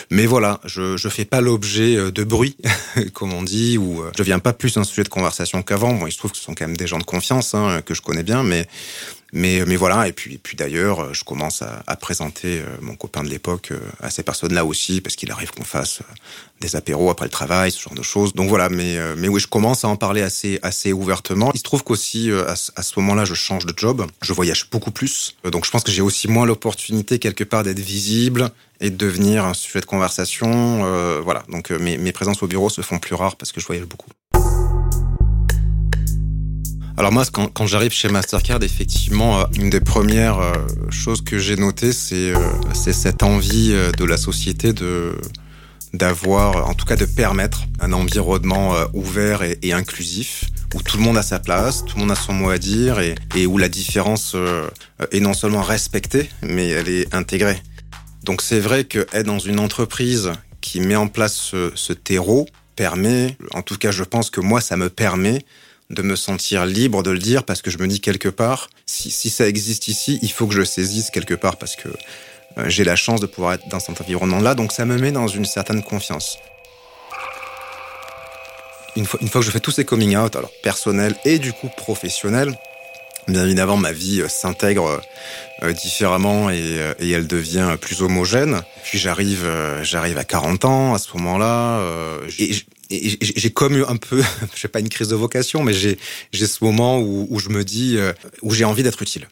mais 0.09 0.25
voilà, 0.25 0.59
je 0.65 0.97
je 0.97 1.09
fais 1.09 1.25
pas 1.25 1.41
l'objet 1.41 1.95
euh, 1.95 2.11
de 2.11 2.23
bruit, 2.23 2.57
comme 3.13 3.33
on 3.33 3.43
dit, 3.43 3.77
ou 3.77 4.01
euh, 4.01 4.11
je 4.17 4.23
viens 4.23 4.39
pas 4.39 4.53
plus 4.53 4.77
un 4.77 4.83
sujet 4.83 5.03
de 5.03 5.09
conversation 5.09 5.61
qu'avant. 5.63 5.93
Bon, 5.93 6.07
il 6.07 6.11
se 6.11 6.17
trouve 6.17 6.31
que 6.31 6.37
ce 6.37 6.43
sont 6.43 6.53
quand 6.53 6.67
même 6.67 6.77
des 6.77 6.87
gens 6.87 6.99
de 6.99 7.03
confiance 7.03 7.53
hein, 7.53 7.81
que 7.85 7.93
je 7.93 8.01
connais 8.01 8.23
bien, 8.23 8.43
mais 8.43 8.67
mais, 9.33 9.63
mais 9.65 9.75
voilà, 9.75 10.07
et 10.07 10.13
puis, 10.13 10.37
puis 10.37 10.55
d'ailleurs, 10.55 11.01
euh, 11.01 11.13
je 11.13 11.23
commence 11.23 11.61
à, 11.61 11.83
à 11.85 11.95
présenter 11.97 12.59
euh, 12.59 12.65
mon 12.81 12.95
copain 12.95 13.23
de 13.23 13.29
l'époque 13.29 13.71
euh, 13.71 13.79
à 13.99 14.09
ces 14.09 14.23
personnes-là 14.23 14.63
aussi, 14.63 15.01
parce 15.01 15.15
qu'il 15.15 15.31
arrive 15.31 15.51
qu'on 15.51 15.65
fasse 15.65 15.99
des 16.61 16.75
apéros 16.75 17.09
après 17.09 17.25
le 17.25 17.31
travail, 17.31 17.71
ce 17.71 17.81
genre 17.81 17.93
de 17.93 18.01
choses. 18.01 18.33
Donc 18.33 18.49
voilà, 18.49 18.69
mais, 18.69 18.97
mais 19.15 19.27
oui, 19.27 19.39
je 19.39 19.47
commence 19.47 19.83
à 19.85 19.89
en 19.89 19.95
parler 19.95 20.21
assez, 20.21 20.59
assez 20.63 20.91
ouvertement. 20.91 21.51
Il 21.53 21.59
se 21.59 21.63
trouve 21.63 21.83
qu'aussi, 21.83 22.31
à, 22.31 22.53
à 22.75 22.81
ce 22.81 22.99
moment-là, 22.99 23.25
je 23.25 23.35
change 23.35 23.65
de 23.65 23.73
job, 23.77 24.05
je 24.21 24.33
voyage 24.33 24.69
beaucoup 24.71 24.91
plus, 24.91 25.35
donc 25.43 25.65
je 25.65 25.71
pense 25.71 25.83
que 25.83 25.91
j'ai 25.91 26.01
aussi 26.01 26.27
moins 26.27 26.45
l'opportunité 26.45 27.19
quelque 27.19 27.43
part 27.43 27.63
d'être 27.63 27.79
visible 27.79 28.49
et 28.79 28.89
de 28.89 28.95
devenir 28.95 29.45
un 29.45 29.53
sujet 29.53 29.81
de 29.81 29.85
conversation. 29.85 30.85
Euh, 30.85 31.21
voilà, 31.23 31.43
donc 31.49 31.69
mes, 31.71 31.97
mes 31.97 32.11
présences 32.11 32.41
au 32.41 32.47
bureau 32.47 32.69
se 32.69 32.81
font 32.81 32.97
plus 32.99 33.15
rares 33.15 33.35
parce 33.35 33.51
que 33.51 33.59
je 33.59 33.67
voyage 33.67 33.85
beaucoup. 33.85 34.09
Alors 36.99 37.11
moi, 37.11 37.23
quand, 37.31 37.47
quand 37.49 37.67
j'arrive 37.67 37.91
chez 37.91 38.09
Mastercard, 38.09 38.63
effectivement, 38.63 39.41
euh, 39.41 39.43
une 39.55 39.69
des 39.69 39.81
premières 39.81 40.39
euh, 40.39 40.53
choses 40.89 41.21
que 41.21 41.37
j'ai 41.37 41.55
notées, 41.55 41.93
c'est 41.93 42.33
euh, 42.33 42.39
cette 42.73 43.21
envie 43.21 43.69
de 43.69 44.03
la 44.03 44.17
société 44.17 44.73
de 44.73 45.15
d'avoir, 45.93 46.67
en 46.67 46.73
tout 46.73 46.85
cas 46.85 46.95
de 46.95 47.05
permettre 47.05 47.63
un 47.79 47.93
environnement 47.93 48.75
ouvert 48.93 49.41
et, 49.41 49.71
inclusif, 49.71 50.43
où 50.75 50.81
tout 50.81 50.97
le 50.97 51.03
monde 51.03 51.17
a 51.17 51.23
sa 51.23 51.39
place, 51.39 51.85
tout 51.85 51.95
le 51.95 52.01
monde 52.01 52.11
a 52.11 52.15
son 52.15 52.33
mot 52.33 52.49
à 52.49 52.57
dire, 52.57 52.99
et, 52.99 53.15
et 53.35 53.47
où 53.47 53.57
la 53.57 53.69
différence 53.69 54.35
est 55.11 55.19
non 55.21 55.33
seulement 55.33 55.61
respectée, 55.61 56.29
mais 56.43 56.67
elle 56.67 56.89
est 56.89 57.15
intégrée. 57.15 57.59
Donc 58.23 58.41
c'est 58.41 58.59
vrai 58.59 58.83
que 58.83 59.07
être 59.13 59.25
dans 59.25 59.39
une 59.39 59.59
entreprise 59.59 60.33
qui 60.59 60.81
met 60.81 60.97
en 60.97 61.07
place 61.07 61.35
ce, 61.35 61.71
ce 61.73 61.93
terreau 61.93 62.47
permet, 62.75 63.37
en 63.53 63.61
tout 63.61 63.77
cas 63.77 63.91
je 63.91 64.03
pense 64.03 64.29
que 64.29 64.41
moi 64.41 64.59
ça 64.59 64.75
me 64.75 64.89
permet 64.89 65.45
de 65.89 66.01
me 66.01 66.15
sentir 66.15 66.65
libre 66.65 67.03
de 67.03 67.11
le 67.11 67.19
dire 67.19 67.43
parce 67.43 67.61
que 67.61 67.71
je 67.71 67.77
me 67.77 67.87
dis 67.87 68.01
quelque 68.01 68.29
part, 68.29 68.69
si, 68.85 69.09
si 69.09 69.29
ça 69.29 69.47
existe 69.47 69.87
ici, 69.87 70.19
il 70.21 70.31
faut 70.31 70.47
que 70.47 70.53
je 70.53 70.59
le 70.59 70.65
saisisse 70.65 71.09
quelque 71.09 71.33
part 71.33 71.57
parce 71.57 71.75
que 71.75 71.89
euh, 72.57 72.65
j'ai 72.67 72.83
la 72.83 72.95
chance 72.95 73.21
de 73.21 73.25
pouvoir 73.25 73.53
être 73.53 73.67
dans 73.69 73.79
cet 73.79 74.01
environnement-là, 74.01 74.55
donc 74.55 74.71
ça 74.71 74.85
me 74.85 74.97
met 74.97 75.11
dans 75.11 75.27
une 75.27 75.45
certaine 75.45 75.83
confiance. 75.83 76.37
Une 78.95 79.05
fois, 79.05 79.19
une 79.21 79.27
fois 79.27 79.41
que 79.41 79.47
je 79.47 79.51
fais 79.51 79.59
tous 79.59 79.71
ces 79.71 79.85
coming 79.85 80.17
out, 80.17 80.35
alors 80.35 80.51
personnels 80.63 81.15
et 81.23 81.39
du 81.39 81.53
coup 81.53 81.69
professionnels, 81.75 82.57
Bien 83.27 83.43
évidemment, 83.43 83.75
ma 83.75 83.91
vie 83.91 84.23
s'intègre 84.29 85.01
différemment 85.73 86.49
et, 86.49 86.77
elle 87.01 87.27
devient 87.27 87.75
plus 87.81 88.01
homogène. 88.01 88.61
Puis 88.85 88.97
j'arrive, 88.97 89.45
j'arrive 89.81 90.17
à 90.17 90.23
40 90.23 90.63
ans 90.63 90.93
à 90.93 90.97
ce 90.97 91.11
moment-là. 91.17 91.81
et 92.39 92.51
j'ai 92.89 93.51
comme 93.51 93.77
eu 93.77 93.83
un 93.85 93.97
peu, 93.97 94.21
je 94.55 94.59
sais 94.59 94.67
pas 94.67 94.79
une 94.79 94.89
crise 94.89 95.09
de 95.09 95.15
vocation, 95.15 95.63
mais 95.63 95.73
j'ai 95.73 95.97
ce 96.33 96.63
moment 96.63 96.99
où, 96.99 97.27
où 97.29 97.39
je 97.39 97.49
me 97.49 97.63
dis, 97.63 97.97
où 98.41 98.53
j'ai 98.53 98.65
envie 98.65 98.83
d'être 98.83 99.01
utile 99.01 99.27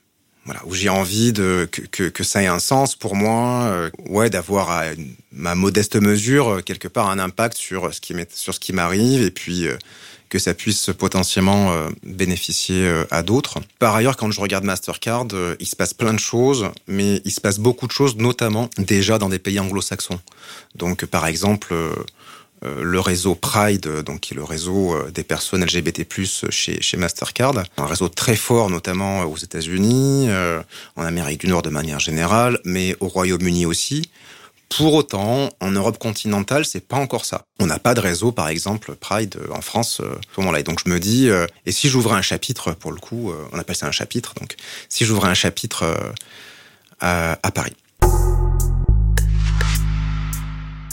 voilà, 0.45 0.62
où 0.65 0.74
j'ai 0.75 0.89
envie 0.89 1.33
de 1.33 1.67
que, 1.71 1.81
que, 1.81 2.03
que, 2.03 2.24
ça 2.24 2.43
ait 2.43 2.47
un 2.47 2.59
sens 2.59 2.95
pour 2.95 3.15
moi, 3.15 3.63
euh, 3.63 3.89
ouais, 4.07 4.29
d'avoir 4.29 4.69
à 4.69 4.85
ma 5.31 5.55
modeste 5.55 5.95
mesure 5.95 6.50
euh, 6.50 6.62
quelque 6.62 6.88
part 6.88 7.09
un 7.09 7.17
impact 7.17 7.57
sur 7.57 7.91
ce 7.93 8.00
qui 8.00 8.13
sur 8.29 8.53
ce 8.53 8.59
qui 8.59 8.71
m'arrive 8.71 9.24
et 9.24 9.31
puis 9.31 9.67
euh, 9.67 9.75
que 10.29 10.38
ça 10.38 10.53
puisse 10.53 10.89
potentiellement 10.97 11.71
bénéficier 12.03 12.91
à 13.12 13.21
d'autres. 13.21 13.59
Par 13.77 13.95
ailleurs, 13.95 14.17
quand 14.17 14.31
je 14.31 14.41
regarde 14.41 14.65
Mastercard, 14.65 15.27
il 15.59 15.67
se 15.67 15.75
passe 15.75 15.93
plein 15.93 16.13
de 16.13 16.19
choses, 16.19 16.71
mais 16.88 17.21
il 17.24 17.31
se 17.31 17.39
passe 17.39 17.59
beaucoup 17.59 17.85
de 17.85 17.91
choses, 17.91 18.17
notamment 18.17 18.69
déjà 18.79 19.19
dans 19.19 19.29
des 19.29 19.39
pays 19.39 19.59
anglo-saxons. 19.59 20.19
Donc, 20.75 21.05
par 21.05 21.25
exemple 21.27 21.74
euh, 21.74 21.93
le 22.63 23.00
réseau 23.00 23.35
Pride, 23.35 23.88
donc 24.05 24.21
qui 24.21 24.33
est 24.33 24.38
le 24.38 24.43
réseau 24.43 24.93
euh, 24.93 25.12
des 25.12 25.24
personnes 25.24 25.63
LGBT+ 25.63 26.05
chez 26.50 26.81
chez 26.81 26.97
Mastercard, 26.97 27.53
un 27.77 27.85
réseau 27.85 28.09
très 28.09 28.35
fort 28.35 28.69
notamment 28.69 29.21
aux 29.24 29.38
États-Unis, 29.38 30.27
euh, 30.29 30.62
en 30.95 31.03
Amérique 31.03 31.41
du 31.41 31.47
Nord 31.47 31.62
de 31.62 31.69
manière 31.69 32.00
générale, 32.00 32.59
mais 32.63 32.95
au 33.00 33.07
Royaume-Uni 33.07 33.65
aussi. 33.65 34.09
Pour 34.69 34.95
autant, 34.95 35.51
en 35.59 35.71
Europe 35.71 36.00
continentale, 36.00 36.65
c'est 36.65 36.85
pas 36.85 36.97
encore 36.97 37.24
ça. 37.24 37.45
On 37.59 37.67
n'a 37.67 37.77
pas 37.77 37.93
de 37.93 38.00
réseau, 38.00 38.31
par 38.31 38.47
exemple, 38.50 38.95
Pride 38.95 39.38
en 39.51 39.62
France, 39.62 40.01
à 40.01 40.19
ce 40.33 40.41
moment-là. 40.41 40.59
Et 40.62 40.63
donc 40.63 40.81
je 40.83 40.89
me 40.89 41.00
dis, 41.00 41.29
et 41.65 41.71
si 41.71 41.88
j'ouvrais 41.88 42.15
un 42.15 42.24
chapitre, 42.24 42.71
pour 42.71 42.91
le 42.91 43.00
coup, 43.00 43.31
on 43.53 43.59
appelle 43.59 43.75
ça 43.75 43.85
un 43.85 43.91
chapitre, 43.91 44.33
donc 44.39 44.55
si 44.89 45.05
j'ouvrais 45.05 45.29
un 45.29 45.35
chapitre 45.35 45.85
à 47.00 47.51
Paris. 47.53 47.75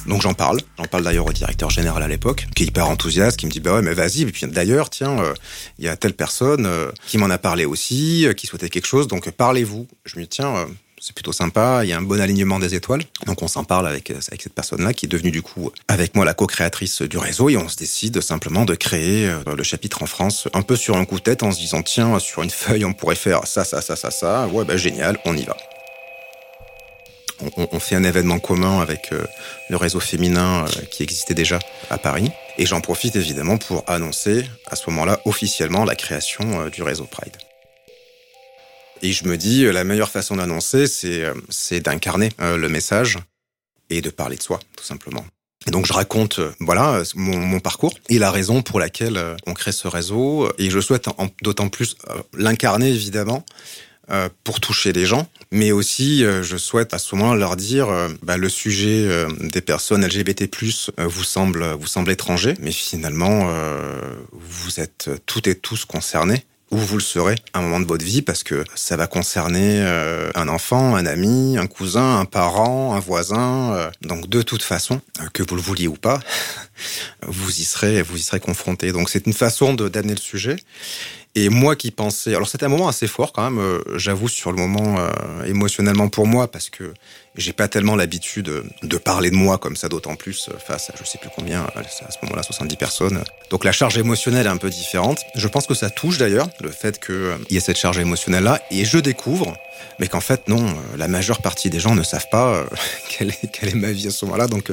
Donc 0.06 0.22
j'en 0.22 0.34
parle. 0.34 0.60
J'en 0.78 0.84
parle 0.84 1.04
d'ailleurs 1.04 1.26
au 1.26 1.32
directeur 1.32 1.70
général 1.70 2.02
à 2.02 2.08
l'époque, 2.08 2.46
qui 2.54 2.64
est 2.64 2.66
hyper 2.66 2.88
enthousiaste, 2.88 3.38
qui 3.38 3.46
me 3.46 3.50
dit 3.50 3.60
bah 3.60 3.74
ouais 3.74 3.82
mais 3.82 3.94
vas-y. 3.94 4.22
Et 4.22 4.26
puis 4.26 4.46
d'ailleurs 4.46 4.90
tiens, 4.90 5.18
euh, 5.20 5.34
il 5.78 5.84
y 5.84 5.88
a 5.88 5.96
telle 5.96 6.14
personne 6.14 6.66
euh, 6.66 6.90
qui 7.06 7.18
m'en 7.18 7.30
a 7.30 7.38
parlé 7.38 7.64
aussi, 7.64 8.26
euh, 8.26 8.32
qui 8.32 8.46
souhaitait 8.46 8.68
quelque 8.68 8.86
chose. 8.86 9.06
Donc 9.08 9.30
parlez-vous. 9.30 9.86
Je 10.04 10.16
me 10.18 10.22
dis 10.22 10.28
tiens. 10.28 10.66
c'est 11.00 11.14
plutôt 11.14 11.32
sympa, 11.32 11.80
il 11.84 11.88
y 11.88 11.92
a 11.92 11.98
un 11.98 12.02
bon 12.02 12.20
alignement 12.20 12.58
des 12.58 12.74
étoiles. 12.74 13.02
Donc 13.26 13.42
on 13.42 13.48
s'en 13.48 13.64
parle 13.64 13.86
avec, 13.86 14.10
avec 14.10 14.42
cette 14.42 14.54
personne-là 14.54 14.92
qui 14.92 15.06
est 15.06 15.08
devenue 15.08 15.30
du 15.30 15.42
coup 15.42 15.72
avec 15.88 16.14
moi 16.14 16.24
la 16.24 16.34
co-créatrice 16.34 17.02
du 17.02 17.18
réseau 17.18 17.48
et 17.48 17.56
on 17.56 17.68
se 17.68 17.76
décide 17.76 18.20
simplement 18.20 18.64
de 18.64 18.74
créer 18.74 19.32
le 19.46 19.62
chapitre 19.62 20.02
en 20.02 20.06
France 20.06 20.48
un 20.54 20.62
peu 20.62 20.76
sur 20.76 20.96
un 20.96 21.04
coup 21.04 21.18
de 21.18 21.22
tête 21.22 21.42
en 21.42 21.50
se 21.50 21.58
disant 21.58 21.82
tiens 21.82 22.18
sur 22.18 22.42
une 22.42 22.50
feuille 22.50 22.84
on 22.84 22.92
pourrait 22.92 23.16
faire 23.16 23.46
ça, 23.46 23.64
ça, 23.64 23.80
ça, 23.82 23.96
ça, 23.96 24.10
ça, 24.10 24.46
ouais 24.48 24.64
bah 24.64 24.76
génial, 24.76 25.18
on 25.24 25.36
y 25.36 25.44
va 25.44 25.56
on, 27.56 27.80
fait 27.80 27.94
un 27.94 28.04
événement 28.04 28.38
commun 28.38 28.80
avec 28.80 29.12
euh, 29.12 29.24
le 29.70 29.76
réseau 29.76 30.00
féminin 30.00 30.64
euh, 30.64 30.82
qui 30.90 31.02
existait 31.02 31.34
déjà 31.34 31.58
à 31.90 31.98
Paris. 31.98 32.30
Et 32.58 32.66
j'en 32.66 32.80
profite 32.80 33.16
évidemment 33.16 33.58
pour 33.58 33.84
annoncer 33.86 34.44
à 34.66 34.76
ce 34.76 34.88
moment-là 34.90 35.20
officiellement 35.24 35.84
la 35.84 35.94
création 35.94 36.60
euh, 36.60 36.70
du 36.70 36.82
réseau 36.82 37.04
Pride. 37.04 37.36
Et 39.02 39.12
je 39.12 39.24
me 39.26 39.36
dis, 39.36 39.64
la 39.64 39.82
meilleure 39.82 40.10
façon 40.10 40.36
d'annoncer, 40.36 40.86
c'est 40.86 41.80
d'incarner 41.80 42.28
le 42.38 42.68
message 42.68 43.18
et 43.90 44.00
de 44.00 44.10
parler 44.10 44.36
de 44.36 44.42
soi, 44.42 44.60
tout 44.76 44.84
simplement. 44.84 45.24
Et 45.66 45.72
donc 45.72 45.86
je 45.86 45.92
raconte 45.92 46.38
voilà 46.60 47.02
mon, 47.16 47.58
parcours 47.58 47.94
et 48.08 48.20
la 48.20 48.30
raison 48.30 48.62
pour 48.62 48.78
laquelle 48.78 49.20
on 49.44 49.54
crée 49.54 49.72
ce 49.72 49.88
réseau 49.88 50.52
et 50.56 50.70
je 50.70 50.78
souhaite 50.78 51.08
d'autant 51.42 51.68
plus 51.68 51.96
l'incarner 52.32 52.90
évidemment 52.90 53.44
pour 54.44 54.60
toucher 54.60 54.92
les 54.92 55.06
gens, 55.06 55.28
mais 55.52 55.70
aussi 55.70 56.24
euh, 56.24 56.42
je 56.42 56.56
souhaite 56.56 56.94
à 56.94 56.98
ce 56.98 57.14
moment 57.14 57.34
leur 57.34 57.56
dire 57.56 57.88
euh, 57.88 58.08
bah, 58.22 58.36
le 58.36 58.48
sujet 58.48 59.08
des 59.40 59.60
personnes 59.60 60.04
LGBT+ 60.04 60.48
vous 60.98 61.24
semble 61.24 61.64
vous 61.78 61.86
semble 61.86 62.10
étranger, 62.10 62.54
mais 62.60 62.72
finalement 62.72 63.48
vous 64.32 64.80
êtes 64.80 65.10
toutes 65.26 65.46
et 65.46 65.54
tous 65.54 65.84
concernés 65.84 66.44
ou 66.70 66.78
vous 66.78 66.96
le 66.96 67.02
serez 67.02 67.34
à 67.52 67.58
un 67.58 67.62
moment 67.62 67.80
de 67.80 67.84
votre 67.84 68.04
vie 68.04 68.22
parce 68.22 68.42
que 68.42 68.64
ça 68.74 68.96
va 68.96 69.06
concerner 69.06 69.80
un 70.34 70.48
enfant, 70.48 70.96
un 70.96 71.04
ami, 71.04 71.58
un 71.58 71.66
cousin, 71.66 72.18
un 72.18 72.24
parent, 72.24 72.94
un 72.94 73.00
voisin. 73.00 73.90
donc 74.00 74.28
de 74.28 74.42
toute 74.42 74.62
façon, 74.62 75.00
que 75.34 75.42
vous 75.42 75.54
le 75.54 75.60
vouliez 75.60 75.86
ou 75.86 75.96
pas, 75.96 76.20
vous 77.26 77.60
y 77.60 77.64
serez, 77.64 78.02
vous 78.02 78.16
y 78.16 78.22
serez 78.22 78.40
confronté. 78.40 78.92
Donc 78.92 79.10
c'est 79.10 79.26
une 79.26 79.34
façon 79.34 79.74
d'amener 79.74 80.14
le 80.14 80.20
sujet. 80.20 80.56
Et 81.34 81.48
moi 81.48 81.76
qui 81.76 81.90
pensais, 81.90 82.34
alors 82.34 82.46
c'était 82.46 82.66
un 82.66 82.68
moment 82.68 82.88
assez 82.88 83.06
fort 83.06 83.32
quand 83.32 83.42
même, 83.50 83.58
euh, 83.58 83.80
j'avoue 83.96 84.28
sur 84.28 84.52
le 84.52 84.58
moment 84.58 84.98
euh, 84.98 85.44
émotionnellement 85.44 86.08
pour 86.08 86.26
moi 86.26 86.50
parce 86.50 86.68
que 86.68 86.92
j'ai 87.36 87.52
pas 87.52 87.68
tellement 87.68 87.96
l'habitude 87.96 88.50
de 88.82 88.96
parler 88.98 89.30
de 89.30 89.36
moi 89.36 89.58
comme 89.58 89.76
ça, 89.76 89.88
d'autant 89.88 90.16
plus 90.16 90.48
euh, 90.48 90.58
face 90.58 90.90
à 90.90 90.94
je 90.98 91.04
sais 91.04 91.18
plus 91.18 91.30
combien, 91.34 91.62
à 91.62 91.82
ce 92.10 92.18
moment-là 92.22 92.42
70 92.42 92.76
personnes. 92.76 93.24
Donc 93.50 93.64
la 93.64 93.72
charge 93.72 93.96
émotionnelle 93.98 94.46
est 94.46 94.50
un 94.50 94.56
peu 94.56 94.70
différente. 94.70 95.20
Je 95.34 95.48
pense 95.48 95.66
que 95.66 95.74
ça 95.74 95.90
touche 95.90 96.18
d'ailleurs 96.18 96.48
le 96.60 96.70
fait 96.70 97.04
qu'il 97.04 97.36
y 97.50 97.56
ait 97.56 97.60
cette 97.60 97.78
charge 97.78 97.98
émotionnelle 97.98 98.44
là, 98.44 98.60
et 98.70 98.84
je 98.84 98.98
découvre 98.98 99.56
mais 99.98 100.08
qu'en 100.08 100.20
fait 100.20 100.48
non, 100.48 100.66
euh, 100.66 100.96
la 100.96 101.08
majeure 101.08 101.40
partie 101.42 101.70
des 101.70 101.80
gens 101.80 101.94
ne 101.94 102.02
savent 102.02 102.28
pas 102.30 102.54
euh, 102.54 102.64
quelle, 103.08 103.30
est, 103.30 103.74
ma 103.74 103.92
vie 103.92 104.08
à 104.08 104.10
ce 104.10 104.24
moment-là. 104.24 104.46
Donc 104.46 104.70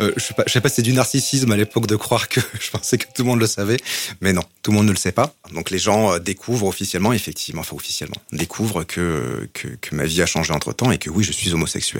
euh, 0.00 0.12
je 0.16 0.22
sais 0.22 0.34
pas, 0.34 0.44
sais 0.46 0.60
pas 0.60 0.68
si 0.68 0.76
c'est 0.76 0.82
du 0.82 0.92
narcissisme 0.92 1.50
à 1.50 1.56
l'époque 1.56 1.86
de 1.86 1.96
croire 1.96 2.28
que 2.28 2.40
je 2.60 2.70
pensais 2.70 2.98
que 2.98 3.04
tout 3.04 3.22
le 3.22 3.24
monde 3.24 3.40
le 3.40 3.46
savait, 3.46 3.78
mais 4.20 4.32
non, 4.32 4.42
tout 4.62 4.70
le 4.70 4.76
monde 4.76 4.86
ne 4.86 4.92
le 4.92 4.96
sait 4.96 5.12
pas. 5.12 5.34
Donc 5.52 5.70
les 5.70 5.78
gens 5.78 6.18
découvrent 6.18 6.66
officiellement, 6.66 7.12
effectivement, 7.12 7.62
enfin 7.62 7.76
officiellement, 7.76 8.16
découvrent 8.32 8.84
que, 8.84 9.48
ma 9.92 10.04
vie 10.04 10.22
a 10.22 10.26
changé 10.26 10.52
entre 10.52 10.72
temps 10.72 10.92
et 10.92 10.98
que 10.98 11.10
oui, 11.10 11.24
je 11.24 11.32
suis 11.32 11.52
homosexuel. 11.52 11.97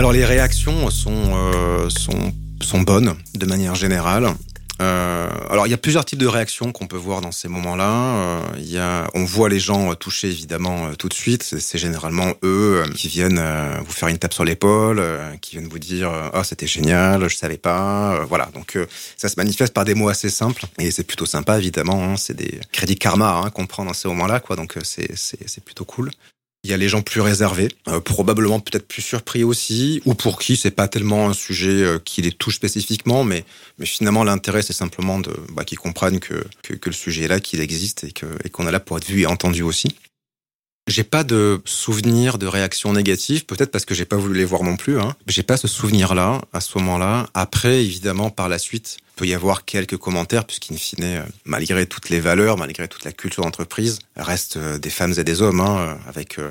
Alors 0.00 0.12
les 0.14 0.24
réactions 0.24 0.88
sont, 0.88 1.90
sont, 1.90 2.32
sont 2.62 2.80
bonnes 2.80 3.14
de 3.34 3.44
manière 3.44 3.74
générale. 3.74 4.34
Euh, 4.80 5.28
alors 5.50 5.66
il 5.66 5.70
y 5.70 5.74
a 5.74 5.76
plusieurs 5.76 6.06
types 6.06 6.18
de 6.18 6.26
réactions 6.26 6.72
qu'on 6.72 6.86
peut 6.86 6.96
voir 6.96 7.20
dans 7.20 7.32
ces 7.32 7.48
moments-là. 7.48 8.40
Euh, 8.56 9.06
on 9.12 9.24
voit 9.26 9.50
les 9.50 9.60
gens 9.60 9.94
touchés 9.94 10.28
évidemment 10.28 10.86
euh, 10.86 10.94
tout 10.94 11.10
de 11.10 11.12
suite. 11.12 11.42
C'est 11.42 11.76
généralement 11.76 12.32
eux 12.42 12.82
qui 12.94 13.08
viennent 13.08 13.44
vous 13.84 13.92
faire 13.92 14.08
une 14.08 14.16
tape 14.16 14.32
sur 14.32 14.46
l'épaule, 14.46 15.02
qui 15.42 15.56
viennent 15.56 15.68
vous 15.68 15.78
dire 15.78 16.10
ah 16.32 16.44
c'était 16.44 16.66
génial, 16.66 17.28
je 17.28 17.36
savais 17.36 17.58
pas. 17.58 18.24
voilà 18.24 18.48
donc 18.54 18.78
ça 19.18 19.28
se 19.28 19.34
manifeste 19.36 19.74
par 19.74 19.84
des 19.84 19.92
mots 19.92 20.08
assez 20.08 20.30
simples 20.30 20.64
et 20.78 20.90
c'est 20.92 21.04
plutôt 21.04 21.26
sympa 21.26 21.58
évidemment. 21.58 22.02
Hein. 22.02 22.16
c'est 22.16 22.34
des 22.34 22.58
crédits 22.72 22.96
karma 22.96 23.42
hein, 23.44 23.50
qu'on 23.50 23.66
prend 23.66 23.84
dans 23.84 23.92
ces 23.92 24.08
moments-là 24.08 24.40
quoi. 24.40 24.56
Donc 24.56 24.78
c'est 24.82 25.62
plutôt 25.62 25.84
cool. 25.84 26.10
Il 26.62 26.70
y 26.70 26.74
a 26.74 26.76
les 26.76 26.90
gens 26.90 27.00
plus 27.00 27.22
réservés, 27.22 27.68
euh, 27.88 28.00
probablement 28.00 28.60
peut-être 28.60 28.86
plus 28.86 29.00
surpris 29.00 29.44
aussi, 29.44 30.02
ou 30.04 30.14
pour 30.14 30.38
qui 30.38 30.56
c'est 30.56 30.70
pas 30.70 30.88
tellement 30.88 31.30
un 31.30 31.32
sujet 31.32 31.82
euh, 31.82 31.98
qui 31.98 32.20
les 32.20 32.32
touche 32.32 32.56
spécifiquement, 32.56 33.24
mais, 33.24 33.44
finalement 33.82 34.24
l'intérêt 34.24 34.60
c'est 34.60 34.74
simplement 34.74 35.18
de 35.20 35.32
bah, 35.52 35.64
qu'ils 35.64 35.78
comprennent 35.78 36.20
que, 36.20 36.44
que, 36.62 36.90
le 36.90 36.92
sujet 36.92 37.24
est 37.24 37.28
là, 37.28 37.40
qu'il 37.40 37.60
existe 37.60 38.04
et 38.04 38.12
qu'on 38.12 38.28
et 38.44 38.50
qu'on 38.50 38.68
est 38.68 38.72
là 38.72 38.80
pour 38.80 38.98
être 38.98 39.06
vu 39.06 39.22
et 39.22 39.26
entendu 39.26 39.62
aussi. 39.62 39.96
J'ai 40.90 41.04
pas 41.04 41.22
de 41.22 41.62
souvenir 41.66 42.36
de 42.36 42.48
réaction 42.48 42.92
négative, 42.92 43.46
peut-être 43.46 43.70
parce 43.70 43.84
que 43.84 43.94
j'ai 43.94 44.06
pas 44.06 44.16
voulu 44.16 44.36
les 44.36 44.44
voir 44.44 44.64
non 44.64 44.76
plus. 44.76 44.98
Hein. 44.98 45.14
J'ai 45.28 45.44
pas 45.44 45.56
ce 45.56 45.68
souvenir-là 45.68 46.40
à 46.52 46.60
ce 46.60 46.76
moment-là. 46.78 47.28
Après, 47.32 47.84
évidemment, 47.84 48.28
par 48.30 48.48
la 48.48 48.58
suite, 48.58 48.96
peut 49.14 49.24
y 49.24 49.32
avoir 49.32 49.64
quelques 49.64 49.96
commentaires, 49.96 50.44
puisqu'in 50.44 50.74
fine, 50.76 51.04
euh, 51.04 51.22
malgré 51.44 51.86
toutes 51.86 52.08
les 52.08 52.18
valeurs, 52.18 52.56
malgré 52.56 52.88
toute 52.88 53.04
la 53.04 53.12
culture 53.12 53.44
d'entreprise, 53.44 54.00
restent 54.16 54.56
euh, 54.56 54.78
des 54.78 54.90
femmes 54.90 55.14
et 55.16 55.22
des 55.22 55.42
hommes, 55.42 55.60
hein, 55.60 55.96
avec 56.08 56.40
euh, 56.40 56.50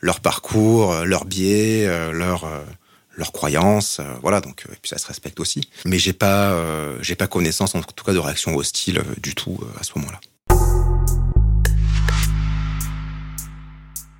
leur 0.00 0.18
parcours, 0.18 1.04
leurs 1.04 1.24
biais, 1.24 1.86
leurs 2.12 2.50
leurs 3.16 3.32
croyances, 3.32 4.00
voilà. 4.22 4.40
Donc, 4.40 4.64
et 4.72 4.76
puis 4.80 4.88
ça 4.88 4.98
se 4.98 5.06
respecte 5.06 5.38
aussi. 5.38 5.68
Mais 5.84 6.00
j'ai 6.00 6.12
pas, 6.12 6.56
j'ai 7.00 7.16
pas 7.16 7.26
connaissance, 7.26 7.74
en 7.74 7.82
tout 7.82 8.04
cas, 8.04 8.12
de 8.12 8.18
réaction 8.18 8.54
hostile 8.56 9.02
du 9.20 9.34
tout 9.34 9.58
à 9.78 9.82
ce 9.82 9.92
moment-là. 9.96 10.20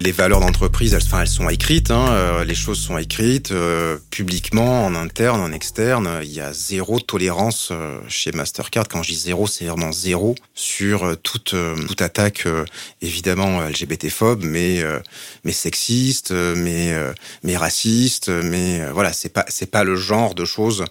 Les 0.08 0.12
valeurs 0.12 0.40
d'entreprise, 0.40 0.94
elles, 0.94 1.02
enfin, 1.04 1.20
elles 1.20 1.28
sont 1.28 1.50
écrites, 1.50 1.90
hein, 1.90 2.06
euh, 2.12 2.42
les 2.42 2.54
choses 2.54 2.80
sont 2.80 2.96
écrites 2.96 3.52
euh, 3.52 3.98
publiquement, 4.10 4.86
en 4.86 4.94
interne, 4.94 5.38
en 5.38 5.52
externe. 5.52 6.20
Il 6.22 6.32
y 6.32 6.40
a 6.40 6.50
zéro 6.54 6.98
tolérance 6.98 7.68
euh, 7.72 8.00
chez 8.08 8.32
Mastercard. 8.32 8.88
Quand 8.88 9.02
je 9.02 9.10
dis 9.10 9.18
zéro, 9.18 9.46
c'est 9.46 9.66
vraiment 9.66 9.92
zéro 9.92 10.34
sur 10.54 11.14
toute 11.22 11.54
attaque, 12.00 12.48
évidemment 13.02 13.60
LGBT-phobe, 13.60 14.44
mais 14.44 14.82
mais 15.44 15.52
sexiste, 15.52 16.30
mais 16.30 16.94
mais 17.42 17.58
raciste, 17.58 18.30
mais 18.30 18.90
voilà, 18.90 19.12
c'est 19.12 19.28
pas 19.28 19.44
c'est 19.48 19.70
pas 19.70 19.84
le 19.84 19.94
genre 19.94 20.34
de 20.34 20.46
choses 20.46 20.86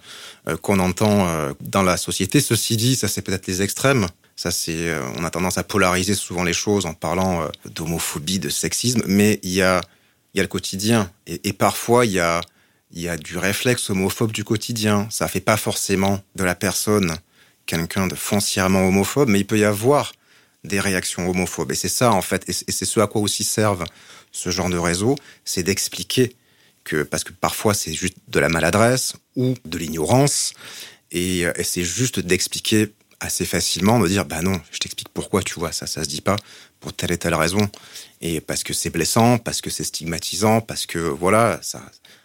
qu'on 0.62 0.78
entend 0.78 1.28
dans 1.60 1.82
la 1.82 1.98
société. 1.98 2.40
Ceci 2.40 2.78
dit, 2.78 2.96
ça 2.96 3.08
c'est 3.08 3.24
peut-être 3.24 3.48
les 3.48 3.64
extrêmes. 3.64 4.06
Ça, 4.38 4.52
c'est, 4.52 4.90
euh, 4.90 5.02
on 5.18 5.24
a 5.24 5.32
tendance 5.32 5.58
à 5.58 5.64
polariser 5.64 6.14
souvent 6.14 6.44
les 6.44 6.54
choses 6.54 6.86
en 6.86 6.94
parlant 6.94 7.42
euh, 7.42 7.48
d'homophobie, 7.66 8.38
de 8.38 8.50
sexisme, 8.50 9.02
mais 9.08 9.40
il 9.42 9.50
y 9.50 9.64
a, 9.64 9.82
il 10.34 10.38
y 10.38 10.40
a 10.40 10.44
le 10.44 10.48
quotidien. 10.48 11.12
Et, 11.26 11.54
parfois, 11.54 12.06
il 12.06 12.12
y 12.12 12.20
a, 12.20 12.42
il 12.92 13.02
y 13.02 13.10
a 13.10 13.18
du 13.18 13.40
réflexe 13.40 13.90
homophobe 13.90 14.32
du 14.32 14.44
quotidien. 14.44 15.08
Ça 15.10 15.28
fait 15.28 15.42
pas 15.42 15.58
forcément 15.58 16.22
de 16.36 16.44
la 16.44 16.54
personne 16.54 17.18
quelqu'un 17.66 18.06
de 18.06 18.14
foncièrement 18.14 18.88
homophobe, 18.88 19.28
mais 19.28 19.40
il 19.40 19.48
peut 19.48 19.58
y 19.58 19.66
avoir 19.66 20.14
des 20.64 20.80
réactions 20.80 21.28
homophobes. 21.28 21.72
Et 21.72 21.76
c'est 21.76 21.90
ça, 21.90 22.12
en 22.12 22.22
fait, 22.22 22.48
et 22.48 22.72
c'est 22.72 22.86
ce 22.86 23.00
à 23.00 23.08
quoi 23.08 23.22
aussi 23.22 23.44
servent 23.44 23.86
ce 24.32 24.52
genre 24.52 24.70
de 24.70 24.78
réseau, 24.78 25.16
c'est 25.46 25.64
d'expliquer 25.64 26.36
que, 26.84 27.02
parce 27.02 27.24
que 27.24 27.34
parfois 27.34 27.74
c'est 27.74 27.94
juste 27.94 28.18
de 28.28 28.40
la 28.40 28.50
maladresse 28.50 29.14
ou 29.36 29.56
de 29.66 29.78
l'ignorance, 29.78 30.54
et, 31.12 31.42
et 31.42 31.64
c'est 31.64 31.84
juste 31.84 32.20
d'expliquer 32.20 32.94
assez 33.20 33.46
facilement, 33.46 34.00
de 34.00 34.08
dire, 34.08 34.26
bah 34.26 34.42
non, 34.42 34.60
je 34.72 34.80
t'explique 34.80 35.10
pourquoi, 35.10 35.42
tu 35.42 35.56
vois, 35.56 35.72
ça, 35.72 35.88
ça 35.88 36.04
se 36.04 36.10
dit 36.10 36.22
pas, 36.22 36.36
pour 36.80 36.94
telle 36.94 37.12
et 37.12 37.18
telle 37.18 37.34
raison, 37.34 37.70
et 38.22 38.42
parce 38.42 38.64
que 38.64 38.74
c'est 38.74 38.90
blessant, 38.90 39.38
parce 39.38 39.62
que 39.62 39.70
c'est 39.70 39.84
stigmatisant, 39.84 40.62
parce 40.62 40.86
que, 40.86 41.00
voilà, 41.00 41.60
ça 41.62 41.82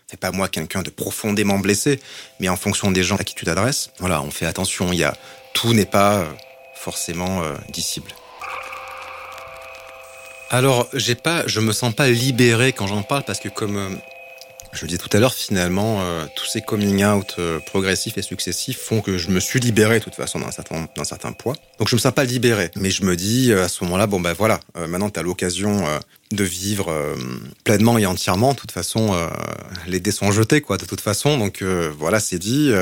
fait 0.08 0.16
pas 0.18 0.30
moi 0.30 0.48
quelqu'un 0.48 0.82
de 0.82 0.90
profondément 0.90 1.58
blessé, 1.58 2.00
mais 2.40 2.48
en 2.48 2.56
fonction 2.56 2.90
des 2.90 3.02
gens 3.02 3.16
à 3.16 3.24
qui 3.24 3.34
tu 3.34 3.44
t'adresses, 3.44 3.90
voilà, 3.98 4.22
on 4.22 4.30
fait 4.30 4.46
attention, 4.46 4.92
il 4.92 4.98
y 4.98 5.04
a, 5.04 5.16
tout 5.54 5.72
n'est 5.72 5.86
pas 5.86 6.18
euh, 6.18 6.26
forcément 6.74 7.42
euh, 7.42 7.54
dissible. 7.70 8.12
Alors, 10.50 10.86
j'ai 10.92 11.14
pas, 11.14 11.46
je 11.46 11.60
me 11.60 11.72
sens 11.72 11.94
pas 11.94 12.08
libéré 12.10 12.74
quand 12.74 12.86
j'en 12.86 13.02
parle 13.02 13.22
parce 13.24 13.40
que 13.40 13.48
comme 13.48 13.76
euh, 13.78 13.88
je 14.72 14.82
le 14.82 14.88
disais 14.88 14.98
tout 14.98 15.14
à 15.14 15.20
l'heure, 15.20 15.34
finalement, 15.34 16.00
euh, 16.00 16.24
tous 16.34 16.46
ces 16.46 16.62
coming 16.62 17.04
out 17.04 17.36
euh, 17.38 17.60
progressifs 17.60 18.16
et 18.16 18.22
successifs 18.22 18.78
font 18.78 19.00
que 19.00 19.18
je 19.18 19.28
me 19.28 19.38
suis 19.38 19.60
libéré 19.60 19.98
de 19.98 20.04
toute 20.04 20.14
façon 20.14 20.40
d'un 20.40 20.50
certain, 20.50 20.88
d'un 20.96 21.04
certain 21.04 21.32
poids. 21.32 21.54
Donc 21.78 21.88
je 21.88 21.96
me 21.96 22.00
sens 22.00 22.12
pas 22.12 22.24
libéré, 22.24 22.70
mais 22.76 22.90
je 22.90 23.04
me 23.04 23.14
dis 23.14 23.52
à 23.52 23.68
ce 23.68 23.84
moment-là, 23.84 24.06
bon 24.06 24.20
ben 24.20 24.32
voilà, 24.32 24.60
maintenant 24.88 25.10
tu 25.10 25.20
as 25.20 25.22
l'occasion 25.22 25.84
de 26.32 26.44
vivre 26.44 26.90
euh, 26.90 27.14
pleinement 27.64 27.98
et 27.98 28.06
entièrement. 28.06 28.52
De 28.52 28.58
toute 28.58 28.72
façon, 28.72 29.14
euh, 29.14 29.28
les 29.86 30.00
dés 30.00 30.10
sont 30.10 30.32
jetés, 30.32 30.60
quoi. 30.60 30.76
De 30.76 30.84
toute 30.84 31.00
façon, 31.00 31.38
donc 31.38 31.62
euh, 31.62 31.92
voilà, 31.96 32.20
c'est 32.20 32.38
dit. 32.38 32.72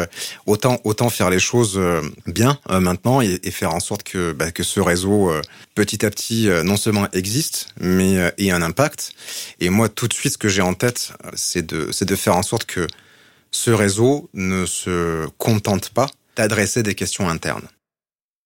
autant 0.46 0.80
autant 0.84 1.10
faire 1.10 1.30
les 1.30 1.38
choses 1.38 1.80
bien 2.26 2.58
maintenant 2.68 3.20
et, 3.20 3.38
faire 3.50 3.74
en 3.74 3.80
sorte 3.80 4.02
que 4.02 4.32
bah, 4.32 4.52
que 4.52 4.62
ce 4.62 4.80
réseau 4.80 5.32
petit 5.74 6.06
à 6.06 6.10
petit 6.10 6.48
non 6.64 6.76
seulement 6.76 7.08
existe, 7.12 7.68
mais 7.80 8.32
ait 8.38 8.50
un 8.50 8.62
impact. 8.62 9.12
Et 9.60 9.70
moi, 9.70 9.88
tout 9.88 10.08
de 10.08 10.12
suite, 10.12 10.34
ce 10.34 10.38
que 10.38 10.48
j'ai 10.48 10.62
en 10.62 10.74
tête, 10.74 11.12
c'est 11.34 11.66
de 11.66 11.79
c'est 11.92 12.08
de 12.08 12.16
faire 12.16 12.36
en 12.36 12.42
sorte 12.42 12.64
que 12.64 12.86
ce 13.50 13.70
réseau 13.70 14.30
ne 14.34 14.66
se 14.66 15.26
contente 15.38 15.90
pas 15.90 16.06
d'adresser 16.36 16.82
des 16.82 16.94
questions 16.94 17.28
internes 17.28 17.68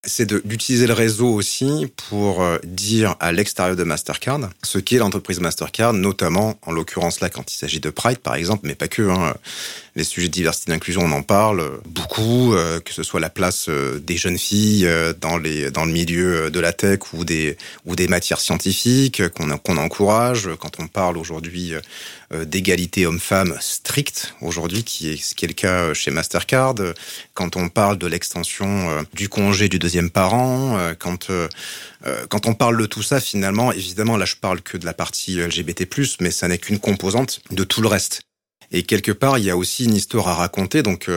c'est 0.05 0.31
d'utiliser 0.45 0.87
le 0.87 0.93
réseau 0.93 1.27
aussi 1.27 1.91
pour 2.09 2.41
euh, 2.41 2.57
dire 2.63 3.15
à 3.19 3.31
l'extérieur 3.31 3.75
de 3.75 3.83
Mastercard 3.83 4.39
ce 4.63 4.77
qu'est 4.77 4.97
l'entreprise 4.97 5.39
Mastercard, 5.39 5.93
notamment 5.93 6.57
en 6.63 6.71
l'occurrence 6.71 7.19
là 7.19 7.29
quand 7.29 7.51
il 7.51 7.55
s'agit 7.55 7.79
de 7.79 7.89
Pride 7.89 8.19
par 8.19 8.35
exemple, 8.35 8.61
mais 8.63 8.75
pas 8.75 8.87
que. 8.87 9.01
Hein, 9.01 9.35
les 9.97 10.03
sujets 10.03 10.27
de 10.27 10.33
diversité 10.33 10.73
d'inclusion, 10.73 11.03
on 11.03 11.11
en 11.13 11.21
parle 11.21 11.79
beaucoup, 11.85 12.53
euh, 12.53 12.81
que 12.81 12.93
ce 12.93 13.01
soit 13.01 13.21
la 13.21 13.29
place 13.29 13.67
euh, 13.69 13.97
des 13.99 14.17
jeunes 14.17 14.37
filles 14.37 14.87
dans 15.21 15.37
les 15.37 15.71
dans 15.71 15.85
le 15.85 15.91
milieu 15.91 16.51
de 16.51 16.59
la 16.59 16.73
tech 16.73 16.99
ou 17.13 17.23
des 17.23 17.57
ou 17.85 17.95
des 17.95 18.07
matières 18.07 18.41
scientifiques 18.41 19.27
qu'on 19.29 19.57
qu'on 19.57 19.77
encourage. 19.77 20.49
Quand 20.59 20.79
on 20.79 20.87
parle 20.87 21.17
aujourd'hui 21.17 21.73
d'égalité 22.45 23.05
homme-femme 23.05 23.55
stricte 23.61 24.33
aujourd'hui, 24.41 24.83
qui 24.83 25.11
est 25.11 25.17
ce 25.17 25.35
qui 25.35 25.45
est 25.45 25.47
le 25.47 25.53
cas 25.53 25.93
chez 25.93 26.11
Mastercard. 26.11 26.75
Quand 27.33 27.55
on 27.55 27.69
parle 27.69 27.97
de 27.97 28.07
l'extension 28.07 29.05
du 29.13 29.29
congé 29.29 29.69
du 29.69 29.79
deuxième 29.79 30.09
parents, 30.09 30.77
euh, 30.77 30.93
quand 30.97 31.29
euh, 31.29 31.47
euh, 32.05 32.25
quand 32.29 32.47
on 32.47 32.53
parle 32.53 32.77
de 32.77 32.85
tout 32.85 33.03
ça, 33.03 33.19
finalement, 33.19 33.71
évidemment, 33.71 34.17
là, 34.17 34.25
je 34.25 34.35
parle 34.35 34.61
que 34.61 34.77
de 34.77 34.85
la 34.85 34.93
partie 34.93 35.37
LGBT+, 35.37 35.87
mais 36.19 36.31
ça 36.31 36.47
n'est 36.47 36.57
qu'une 36.57 36.79
composante 36.79 37.41
de 37.51 37.63
tout 37.63 37.81
le 37.81 37.87
reste. 37.87 38.24
Et 38.71 38.83
quelque 38.83 39.11
part, 39.11 39.37
il 39.37 39.45
y 39.45 39.49
a 39.49 39.57
aussi 39.57 39.85
une 39.85 39.95
histoire 39.95 40.27
à 40.27 40.35
raconter, 40.35 40.83
donc 40.83 41.09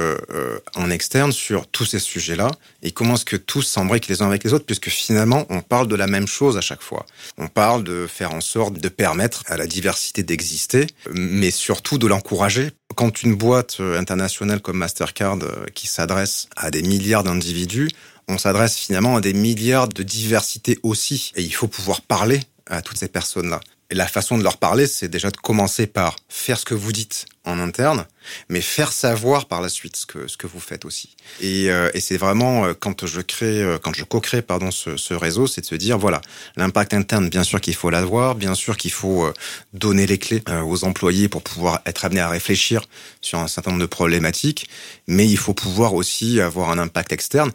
en 0.74 0.90
externe, 0.90 1.32
sur 1.32 1.66
tous 1.66 1.84
ces 1.84 1.98
sujets-là, 1.98 2.50
et 2.82 2.92
comment 2.92 3.14
est-ce 3.14 3.24
que 3.24 3.36
tous 3.36 3.62
s'embriquent 3.62 4.08
les 4.08 4.22
uns 4.22 4.26
avec 4.26 4.44
les 4.44 4.52
autres, 4.52 4.66
puisque 4.66 4.88
finalement, 4.88 5.46
on 5.50 5.60
parle 5.60 5.88
de 5.88 5.96
la 5.96 6.06
même 6.06 6.26
chose 6.26 6.56
à 6.56 6.60
chaque 6.60 6.82
fois. 6.82 7.06
On 7.36 7.48
parle 7.48 7.84
de 7.84 8.06
faire 8.06 8.32
en 8.32 8.40
sorte 8.40 8.74
de 8.74 8.88
permettre 8.88 9.42
à 9.46 9.56
la 9.56 9.66
diversité 9.66 10.22
d'exister, 10.22 10.86
mais 11.12 11.50
surtout 11.50 11.98
de 11.98 12.06
l'encourager. 12.06 12.70
Quand 12.94 13.22
une 13.22 13.34
boîte 13.34 13.80
internationale 13.80 14.60
comme 14.60 14.78
Mastercard, 14.78 15.38
qui 15.74 15.86
s'adresse 15.86 16.48
à 16.56 16.70
des 16.70 16.82
milliards 16.82 17.24
d'individus, 17.24 17.88
on 18.28 18.38
s'adresse 18.38 18.76
finalement 18.76 19.16
à 19.16 19.20
des 19.20 19.32
milliards 19.32 19.88
de 19.88 20.02
diversités 20.02 20.78
aussi. 20.82 21.32
Et 21.34 21.42
il 21.42 21.54
faut 21.54 21.68
pouvoir 21.68 22.02
parler 22.02 22.40
à 22.66 22.82
toutes 22.82 22.98
ces 22.98 23.08
personnes-là. 23.08 23.60
Et 23.90 23.94
la 23.94 24.06
façon 24.06 24.36
de 24.36 24.42
leur 24.42 24.58
parler, 24.58 24.86
c'est 24.86 25.08
déjà 25.08 25.30
de 25.30 25.36
commencer 25.38 25.86
par 25.86 26.16
faire 26.28 26.58
ce 26.58 26.66
que 26.66 26.74
vous 26.74 26.92
dites 26.92 27.24
en 27.44 27.58
interne, 27.58 28.06
mais 28.50 28.60
faire 28.60 28.92
savoir 28.92 29.46
par 29.46 29.62
la 29.62 29.70
suite 29.70 29.96
ce 29.96 30.04
que 30.04 30.28
ce 30.28 30.36
que 30.36 30.46
vous 30.46 30.60
faites 30.60 30.84
aussi. 30.84 31.16
Et, 31.40 31.70
euh, 31.70 31.90
et 31.94 32.00
c'est 32.00 32.18
vraiment 32.18 32.66
euh, 32.66 32.74
quand 32.78 33.06
je 33.06 33.22
crée, 33.22 33.62
euh, 33.62 33.78
quand 33.78 33.94
je 33.94 34.04
co-crée 34.04 34.42
pardon 34.42 34.70
ce, 34.70 34.98
ce 34.98 35.14
réseau, 35.14 35.46
c'est 35.46 35.62
de 35.62 35.66
se 35.66 35.74
dire 35.74 35.96
voilà 35.96 36.20
l'impact 36.56 36.92
interne, 36.92 37.30
bien 37.30 37.44
sûr 37.44 37.62
qu'il 37.62 37.74
faut 37.74 37.88
l'avoir, 37.88 38.34
bien 38.34 38.54
sûr 38.54 38.76
qu'il 38.76 38.92
faut 38.92 39.32
donner 39.72 40.06
les 40.06 40.18
clés 40.18 40.42
aux 40.66 40.84
employés 40.84 41.28
pour 41.30 41.42
pouvoir 41.42 41.80
être 41.86 42.04
amené 42.04 42.20
à 42.20 42.28
réfléchir 42.28 42.82
sur 43.22 43.38
un 43.38 43.48
certain 43.48 43.70
nombre 43.70 43.82
de 43.82 43.86
problématiques, 43.86 44.68
mais 45.06 45.26
il 45.26 45.38
faut 45.38 45.54
pouvoir 45.54 45.94
aussi 45.94 46.40
avoir 46.40 46.70
un 46.70 46.78
impact 46.78 47.12
externe. 47.12 47.52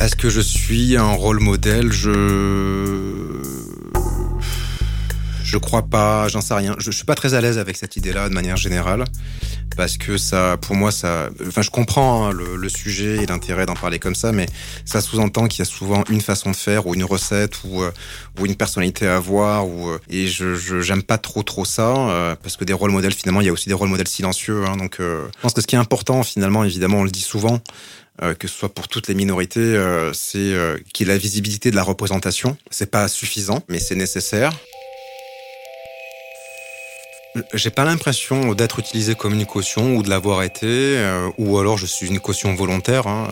Est-ce 0.00 0.16
que 0.16 0.28
je 0.28 0.40
suis 0.40 0.96
un 0.96 1.12
rôle 1.12 1.40
modèle? 1.40 1.92
Je 1.92 3.40
je 5.54 5.58
crois 5.58 5.82
pas, 5.82 6.26
j'en 6.26 6.40
sais 6.40 6.54
rien. 6.54 6.74
Je, 6.78 6.90
suis 6.90 7.04
pas 7.04 7.14
très 7.14 7.34
à 7.34 7.40
l'aise 7.40 7.58
avec 7.58 7.76
cette 7.76 7.96
idée-là 7.96 8.28
de 8.28 8.34
manière 8.34 8.56
générale 8.56 9.04
parce 9.76 9.96
que 9.98 10.16
ça, 10.16 10.56
pour 10.60 10.74
moi, 10.74 10.90
ça. 10.90 11.28
Enfin, 11.46 11.62
je 11.62 11.70
comprends 11.70 12.26
hein, 12.26 12.32
le, 12.32 12.68
sujet 12.68 13.22
et 13.22 13.26
l'intérêt 13.26 13.66
d'en 13.66 13.74
parler 13.74 13.98
comme 13.98 14.14
ça, 14.14 14.32
mais 14.32 14.46
ça 14.84 15.00
sous-entend 15.00 15.46
qu'il 15.46 15.60
y 15.60 15.62
a 15.62 15.64
souvent 15.64 16.02
une 16.10 16.20
façon 16.20 16.50
de 16.50 16.56
faire 16.56 16.86
ou 16.86 16.94
une 16.94 17.04
recette 17.04 17.62
ou, 17.64 17.82
euh, 17.82 17.92
ou 18.40 18.46
une 18.46 18.56
personnalité 18.56 19.06
à 19.06 19.16
avoir. 19.16 19.68
Ou, 19.68 19.90
euh, 19.90 20.00
et 20.10 20.26
je 20.26 20.54
j'aime 20.80 21.02
pas 21.02 21.18
trop 21.18 21.42
trop 21.42 21.64
ça 21.64 21.94
euh, 21.94 22.34
parce 22.42 22.56
que 22.56 22.64
des 22.64 22.72
rôles 22.72 22.90
modèles, 22.90 23.14
finalement, 23.14 23.40
il 23.40 23.46
y 23.46 23.50
a 23.50 23.52
aussi 23.52 23.68
des 23.68 23.74
rôles 23.74 23.88
modèles 23.88 24.08
silencieux. 24.08 24.64
Hein, 24.66 24.76
donc, 24.76 24.96
je 24.98 25.40
pense 25.40 25.52
que 25.52 25.60
ce 25.60 25.66
qui 25.66 25.76
est 25.76 25.78
important, 25.78 26.22
finalement, 26.22 26.64
évidemment, 26.64 26.98
on 26.98 27.04
le 27.04 27.10
dit 27.10 27.20
souvent, 27.20 27.54
euh, 27.54 28.03
que 28.20 28.48
ce 28.48 28.56
soit 28.56 28.68
pour 28.68 28.88
toutes 28.88 29.08
les 29.08 29.14
minorités, 29.14 29.60
euh, 29.60 30.12
c'est 30.12 30.38
euh, 30.38 30.78
qu'il 30.92 31.06
y 31.06 31.10
ait 31.10 31.12
la 31.12 31.18
visibilité 31.18 31.70
de 31.70 31.76
la 31.76 31.82
représentation. 31.82 32.56
C'est 32.70 32.90
pas 32.90 33.08
suffisant, 33.08 33.62
mais 33.68 33.78
c'est 33.78 33.96
nécessaire. 33.96 34.52
J'ai 37.52 37.70
pas 37.70 37.84
l'impression 37.84 38.54
d'être 38.54 38.78
utilisé 38.78 39.16
comme 39.16 39.34
une 39.34 39.46
caution 39.46 39.96
ou 39.96 40.04
de 40.04 40.08
l'avoir 40.08 40.44
été, 40.44 40.96
ou 41.36 41.58
alors 41.58 41.76
je 41.76 41.86
suis 41.86 42.06
une 42.06 42.20
caution 42.20 42.54
volontaire. 42.54 43.08
Hein. 43.08 43.26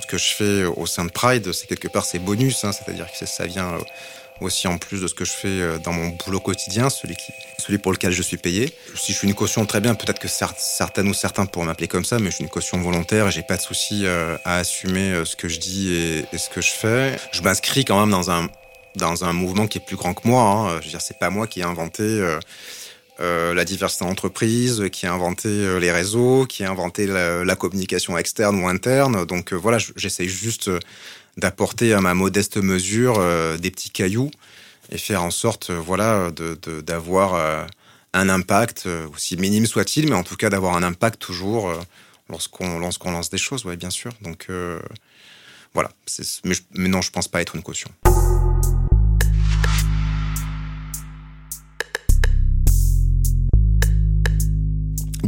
Ce 0.00 0.06
que 0.06 0.16
je 0.16 0.32
fais 0.32 0.64
au 0.64 0.86
sein 0.86 1.04
de 1.04 1.10
Pride, 1.10 1.52
c'est 1.52 1.66
quelque 1.66 1.88
part 1.88 2.04
c'est 2.04 2.20
bonus, 2.20 2.62
hein, 2.62 2.70
c'est-à-dire 2.70 3.06
que 3.10 3.26
ça 3.26 3.46
vient 3.46 3.76
aussi 4.40 4.68
en 4.68 4.78
plus 4.78 5.00
de 5.00 5.06
ce 5.06 5.14
que 5.14 5.24
je 5.24 5.32
fais 5.32 5.48
euh, 5.48 5.78
dans 5.78 5.92
mon 5.92 6.08
boulot 6.08 6.40
quotidien, 6.40 6.90
celui, 6.90 7.16
qui, 7.16 7.32
celui 7.58 7.78
pour 7.78 7.92
lequel 7.92 8.12
je 8.12 8.22
suis 8.22 8.36
payé. 8.36 8.72
Si 8.94 9.12
je 9.12 9.18
suis 9.18 9.28
une 9.28 9.34
caution, 9.34 9.64
très 9.66 9.80
bien, 9.80 9.94
peut-être 9.94 10.18
que 10.18 10.28
certaines 10.28 11.08
ou 11.08 11.14
certains 11.14 11.46
pourront 11.46 11.66
m'appeler 11.66 11.88
comme 11.88 12.04
ça, 12.04 12.18
mais 12.18 12.30
je 12.30 12.36
suis 12.36 12.44
une 12.44 12.50
caution 12.50 12.78
volontaire 12.80 13.28
et 13.28 13.30
j'ai 13.30 13.42
pas 13.42 13.56
de 13.56 13.62
souci 13.62 14.02
euh, 14.04 14.36
à 14.44 14.58
assumer 14.58 15.12
euh, 15.12 15.24
ce 15.24 15.36
que 15.36 15.48
je 15.48 15.58
dis 15.58 15.92
et, 15.92 16.38
ce 16.38 16.48
que 16.50 16.60
je 16.60 16.70
fais. 16.70 17.16
Je 17.32 17.42
m'inscris 17.42 17.84
quand 17.84 17.98
même 18.00 18.10
dans 18.10 18.30
un, 18.30 18.48
dans 18.96 19.24
un 19.24 19.32
mouvement 19.32 19.66
qui 19.66 19.78
est 19.78 19.84
plus 19.84 19.96
grand 19.96 20.14
que 20.14 20.26
moi. 20.26 20.42
Hein. 20.42 20.78
Je 20.80 20.84
veux 20.84 20.90
dire, 20.90 21.00
c'est 21.00 21.18
pas 21.18 21.30
moi 21.30 21.46
qui 21.46 21.60
ai 21.60 21.64
inventé 21.64 22.22
la 23.20 23.64
diversité 23.64 24.04
d'entreprise, 24.04 24.84
qui 24.92 25.06
a 25.06 25.12
inventé 25.12 25.48
les 25.80 25.90
réseaux, 25.90 26.46
qui 26.46 26.62
a 26.62 26.70
inventé 26.70 27.06
la 27.06 27.56
communication 27.56 28.16
externe 28.16 28.62
ou 28.62 28.68
interne. 28.68 29.24
Donc 29.24 29.52
voilà, 29.52 29.78
j'essaie 29.96 30.28
juste 30.28 30.70
d'apporter 31.38 31.94
à 31.94 32.00
ma 32.00 32.14
modeste 32.14 32.58
mesure 32.58 33.16
euh, 33.18 33.56
des 33.56 33.70
petits 33.70 33.90
cailloux 33.90 34.30
et 34.90 34.98
faire 34.98 35.22
en 35.22 35.30
sorte, 35.30 35.70
euh, 35.70 35.78
voilà, 35.78 36.30
d'avoir 36.84 37.34
euh, 37.34 37.64
un 38.12 38.28
impact 38.28 38.88
aussi 39.14 39.36
minime 39.36 39.66
soit-il, 39.66 40.08
mais 40.08 40.14
en 40.14 40.24
tout 40.24 40.36
cas 40.36 40.50
d'avoir 40.50 40.76
un 40.76 40.82
impact 40.82 41.20
toujours 41.20 41.72
lorsqu'on 42.28 42.78
lorsqu'on 42.78 43.12
lance 43.12 43.30
des 43.30 43.38
choses, 43.38 43.64
ouais, 43.66 43.76
bien 43.76 43.90
sûr. 43.90 44.12
Donc 44.22 44.48
voilà, 45.74 45.90
mais, 46.44 46.54
mais 46.72 46.88
non, 46.88 47.02
je 47.02 47.10
pense 47.10 47.28
pas 47.28 47.42
être 47.42 47.54
une 47.54 47.62
caution. 47.62 47.90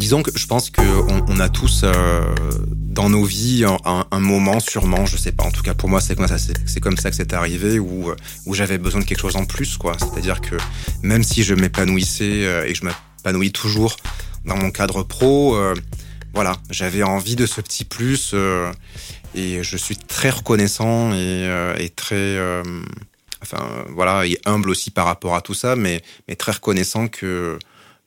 Disons 0.00 0.22
que 0.22 0.30
je 0.34 0.46
pense 0.46 0.70
qu'on 0.70 1.26
on 1.28 1.40
a 1.40 1.50
tous 1.50 1.82
euh, 1.84 2.34
dans 2.70 3.10
nos 3.10 3.22
vies 3.22 3.66
un, 3.84 4.18
moment, 4.18 4.58
sûrement, 4.58 5.04
je 5.04 5.18
sais 5.18 5.30
pas. 5.30 5.44
En 5.44 5.50
tout 5.50 5.60
cas, 5.60 5.74
pour 5.74 5.90
moi, 5.90 6.00
c'est 6.00 6.16
comme 6.16 6.26
ça, 6.26 6.36
comme 6.80 6.96
ça 6.96 7.10
que 7.10 7.16
c'est 7.16 7.34
arrivé, 7.34 7.78
où 7.78 8.10
où 8.46 8.54
j'avais 8.54 8.78
besoin 8.78 9.02
de 9.02 9.04
quelque 9.04 9.20
chose 9.20 9.36
en 9.36 9.44
plus, 9.44 9.76
quoi. 9.76 9.92
C'est-à-dire 9.98 10.40
que 10.40 10.56
même 11.02 11.22
si 11.22 11.42
je 11.42 11.54
m'épanouissais 11.54 12.46
euh, 12.46 12.64
et 12.64 12.74
je 12.74 12.86
m'épanouis 12.86 13.52
toujours 13.52 13.94
dans 14.46 14.56
mon 14.56 14.70
cadre 14.70 15.02
pro, 15.02 15.54
euh, 15.54 15.74
voilà, 16.32 16.56
j'avais 16.70 17.02
envie 17.02 17.36
de 17.36 17.44
ce 17.44 17.60
petit 17.60 17.84
plus 17.84 18.34
et 19.34 19.62
je 19.62 19.76
suis 19.76 19.98
très 19.98 20.30
reconnaissant 20.30 21.12
et, 21.12 21.74
et 21.78 21.90
très 21.90 22.38
enfin 23.42 23.84
voilà, 23.90 24.24
et 24.24 24.38
humble 24.46 24.70
aussi 24.70 24.90
par 24.90 25.04
rapport 25.04 25.34
à 25.34 25.42
tout 25.42 25.54
ça, 25.54 25.76
mais 25.76 26.00
mais 26.26 26.36
très 26.36 26.52
reconnaissant 26.52 27.06
que 27.06 27.58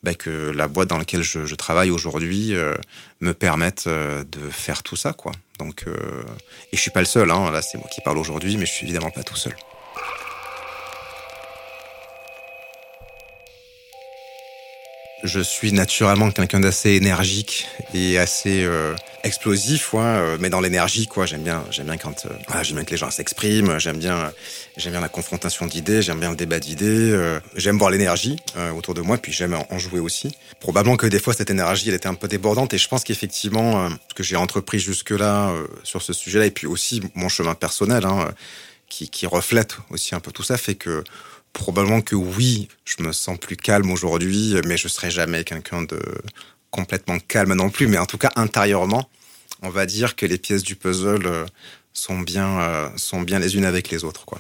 bah, 0.04 0.14
que 0.14 0.52
la 0.52 0.68
boîte 0.68 0.90
dans 0.90 0.98
laquelle 0.98 1.24
je, 1.24 1.56
travaille 1.56 1.92
aujourd'hui 1.92 2.54
me 3.22 3.34
permette 3.34 3.88
de 3.88 4.50
faire 4.50 4.84
tout 4.84 4.96
ça, 4.96 5.14
quoi. 5.14 5.32
Donc, 5.60 5.86
et 5.88 6.76
je 6.76 6.82
suis 6.82 6.92
pas 6.92 7.00
le 7.00 7.06
seul. 7.06 7.32
Hein, 7.32 7.52
là, 7.52 7.62
c'est 7.62 7.78
moi 7.78 7.88
qui 7.94 8.02
parle 8.02 8.18
aujourd'hui, 8.18 8.58
mais 8.58 8.66
je 8.66 8.72
suis 8.72 8.86
évidemment 8.86 9.12
pas 9.12 9.24
tout 9.24 9.36
seul. 9.36 9.54
Je 15.24 15.40
suis 15.40 15.72
naturellement 15.72 16.32
quelqu'un 16.32 16.60
d'assez 16.60 16.92
énergique 16.92 17.66
et 17.94 18.18
assez 18.18 18.66
euh, 18.66 18.94
explosif, 19.24 19.94
ouais, 19.94 20.02
euh, 20.04 20.38
mais 20.38 20.50
dans 20.50 20.60
l'énergie, 20.60 21.08
quoi. 21.08 21.26
J'aime 21.26 21.44
bien, 21.44 21.64
j'aime 21.72 21.86
bien 21.86 21.96
quand, 21.96 22.26
euh, 22.26 22.62
j'aime 22.62 22.76
bien 22.76 22.84
que 22.84 22.92
les 22.92 22.98
gens 22.98 23.10
s'expriment. 23.10 23.80
J'aime 23.80 24.00
bien, 24.00 24.34
j'aime 24.76 24.92
bien 24.92 25.00
la 25.00 25.08
confrontation 25.08 25.66
d'idées. 25.66 26.02
J'aime 26.02 26.20
bien 26.20 26.32
le 26.32 26.36
débat 26.36 26.60
d'idées. 26.60 27.18
j'aime 27.56 27.78
voir 27.78 27.90
l'énergie 27.90 28.36
autour 28.76 28.96
de 28.96 29.02
moi, 29.02 29.18
puis 29.18 29.32
j'aime 29.32 29.58
en 29.70 29.80
jouer 29.80 30.02
aussi. 30.02 30.36
Probablement 30.60 30.98
que 30.98 31.08
des 31.08 31.20
fois 31.20 31.34
cette 31.34 31.50
énergie, 31.50 31.88
elle 31.88 31.96
était 31.96 32.08
un 32.08 32.16
peu 32.16 32.28
débordante, 32.28 32.74
et 32.74 32.78
je 32.78 32.90
pense 32.90 33.06
qu'effectivement, 33.06 33.90
ce 34.10 34.14
que 34.14 34.24
j'ai 34.24 34.36
entrepris 34.36 34.80
jusque 34.80 35.12
là 35.12 35.54
sur 35.84 36.02
ce 36.02 36.12
sujet-là, 36.12 36.48
et 36.48 36.52
puis 36.52 36.68
aussi 36.68 37.02
mon 37.16 37.30
chemin 37.30 37.56
personnel, 37.56 38.06
hein, 38.06 38.28
qui, 38.90 39.10
qui 39.10 39.26
reflète 39.26 39.78
aussi 39.90 40.16
un 40.16 40.20
peu 40.20 40.34
tout 40.34 40.44
ça, 40.44 40.58
fait 40.58 40.76
que 40.76 41.04
probablement 41.54 42.02
que 42.02 42.16
oui, 42.16 42.68
je 42.84 43.04
me 43.04 43.14
sens 43.14 43.38
plus 43.38 43.56
calme 43.56 43.92
aujourd'hui, 43.92 44.56
mais 44.66 44.76
je 44.76 44.88
serai 44.88 45.12
jamais 45.12 45.44
quelqu'un 45.44 45.84
de 45.84 46.00
complètement 46.72 47.20
calme 47.20 47.54
non 47.54 47.70
plus. 47.70 47.88
Mais 47.88 48.00
en 48.00 48.06
tout 48.06 48.18
cas, 48.18 48.32
intérieurement, 48.36 49.08
on 49.62 49.70
va 49.70 49.86
dire 49.86 50.16
que 50.16 50.26
les 50.26 50.38
pièces 50.38 50.64
du 50.64 50.76
puzzle 50.76 51.26
euh, 51.26 51.46
sont 51.94 52.20
bien, 52.20 52.60
euh, 52.60 52.90
sont 52.98 53.22
bien 53.22 53.40
les 53.40 53.56
unes 53.56 53.66
avec 53.66 53.90
les 53.92 54.04
autres, 54.04 54.26
quoi. 54.26 54.40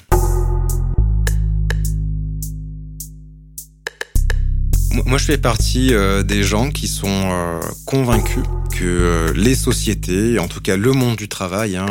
Moi, 5.05 5.17
je 5.17 5.25
fais 5.25 5.39
partie 5.39 5.93
euh, 5.93 6.21
des 6.21 6.43
gens 6.43 6.69
qui 6.69 6.87
sont 6.87 7.59
convaincus 7.85 8.43
que 8.71 9.31
les 9.35 9.55
sociétés, 9.55 10.37
en 10.39 10.47
tout 10.47 10.61
cas 10.61 10.77
le 10.77 10.91
monde 10.91 11.15
du 11.15 11.27
travail, 11.27 11.77
hein, 11.77 11.87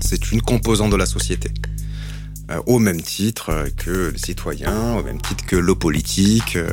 c'est 0.00 0.32
une 0.32 0.40
composante 0.40 0.90
de 0.90 0.96
la 0.96 1.06
société. 1.06 1.50
Euh, 2.50 2.60
au 2.66 2.78
même 2.78 3.00
titre 3.00 3.50
euh, 3.50 3.68
que 3.74 4.10
les 4.10 4.18
citoyens, 4.18 4.96
au 4.96 5.02
même 5.02 5.20
titre 5.20 5.46
que 5.46 5.56
l'eau 5.56 5.76
politique. 5.76 6.56
Euh, 6.56 6.68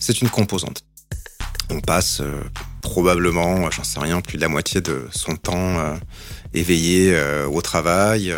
c'est 0.00 0.20
une 0.20 0.28
composante. 0.28 0.84
On 1.70 1.80
passe 1.80 2.20
probablement, 2.82 3.70
j'en 3.70 3.84
sais 3.84 3.98
rien, 3.98 4.20
plus 4.20 4.36
de 4.36 4.42
la 4.42 4.48
moitié 4.48 4.82
de 4.82 5.06
son 5.10 5.36
temps 5.36 5.78
éveillé 6.52 7.18
au 7.50 7.62
travail. 7.62 8.34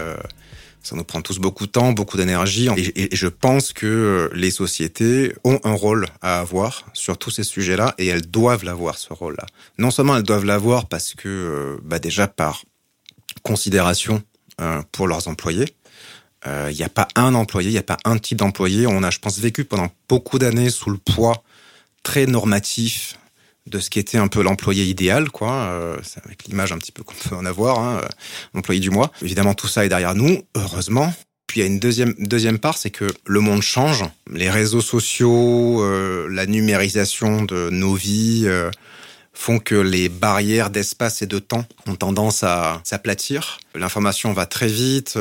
Ça 0.85 0.95
nous 0.95 1.03
prend 1.03 1.21
tous 1.23 1.41
beaucoup 1.41 1.67
de 1.67 1.73
temps, 1.73 1.91
beaucoup 1.91 2.17
d'énergie. 2.17 2.69
Et, 2.95 3.09
je 3.13 3.27
pense 3.27 3.73
que 3.73 4.31
les 4.33 4.53
sociétés 4.53 5.35
ont 5.43 5.59
un 5.65 5.73
rôle 5.73 6.07
à 6.23 6.39
avoir 6.39 6.85
sur 6.93 7.19
tous 7.19 7.33
ces 7.33 7.43
sujets-là 7.43 7.97
et 7.99 8.07
elles 8.07 8.31
doivent 8.31 8.65
l'avoir, 8.65 8.97
ce 8.97 9.13
rôle-là. 9.13 9.47
Non 9.77 9.91
seulement 9.91 10.17
elles 10.17 10.23
doivent 10.23 10.45
l'avoir 10.45 10.87
parce 10.87 11.15
que, 11.15 11.81
bah 11.83 11.99
déjà 11.99 12.29
par 12.29 12.63
considération 13.43 14.23
pour 14.93 15.09
leurs 15.09 15.27
employés, 15.27 15.75
il 16.45 16.51
euh, 16.51 16.73
n'y 16.73 16.83
a 16.83 16.89
pas 16.89 17.09
un 17.17 17.35
employé, 17.35 17.71
il 17.71 17.73
n'y 17.73 17.79
a 17.79 17.83
pas 17.83 17.97
un 18.05 18.19
type 18.19 18.39
d'employé. 18.39 18.87
On 18.87 19.03
a, 19.03 19.11
je 19.11 19.19
pense, 19.19 19.39
vécu 19.39 19.65
pendant 19.65 19.89
beaucoup 20.09 20.39
d'années 20.39 20.71
sous 20.71 20.91
le 20.91 20.99
poids 20.99 21.43
très 22.03 22.27
normatif 22.27 23.19
de 23.67 23.81
ce 23.81 23.91
qui 23.91 23.99
était 23.99 24.19
un 24.19 24.29
peu 24.29 24.43
l'employé 24.43 24.85
idéal, 24.85 25.31
quoi. 25.31 25.51
Euh, 25.51 25.97
c'est 26.05 26.25
avec 26.25 26.45
l'image 26.45 26.71
un 26.71 26.79
petit 26.79 26.93
peu 26.93 27.03
qu'on 27.03 27.15
peut 27.15 27.35
en 27.35 27.45
avoir, 27.45 27.81
hein, 27.81 28.01
euh, 28.03 28.09
l'employé 28.55 28.81
du 28.81 28.91
mois. 28.91 29.11
Évidemment, 29.23 29.55
tout 29.55 29.67
ça 29.67 29.85
est 29.85 29.89
derrière 29.89 30.15
nous, 30.15 30.43
heureusement. 30.55 31.13
Puis 31.49 31.61
il 31.61 31.63
y 31.65 31.67
a 31.67 31.69
une 31.69 31.81
deuxième 31.81 32.15
deuxième 32.19 32.59
part, 32.59 32.77
c'est 32.77 32.91
que 32.91 33.07
le 33.25 33.41
monde 33.41 33.63
change. 33.63 34.05
Les 34.33 34.51
réseaux 34.51 34.81
sociaux, 34.81 35.85
la 36.29 36.45
numérisation 36.45 37.45
de 37.45 37.71
nos 37.71 37.95
vies 37.95 38.49
font 39.33 39.61
que 39.61 39.77
les 39.77 40.09
barrières 40.09 40.71
d'espace 40.71 41.23
et 41.23 41.27
de 41.27 41.39
temps 41.39 41.65
ont 41.87 41.95
tendance 41.95 42.43
à 42.43 42.81
s'aplatir. 42.83 43.59
L'information 43.77 44.33
va 44.33 44.47
très 44.47 44.67
vite. 44.67 45.17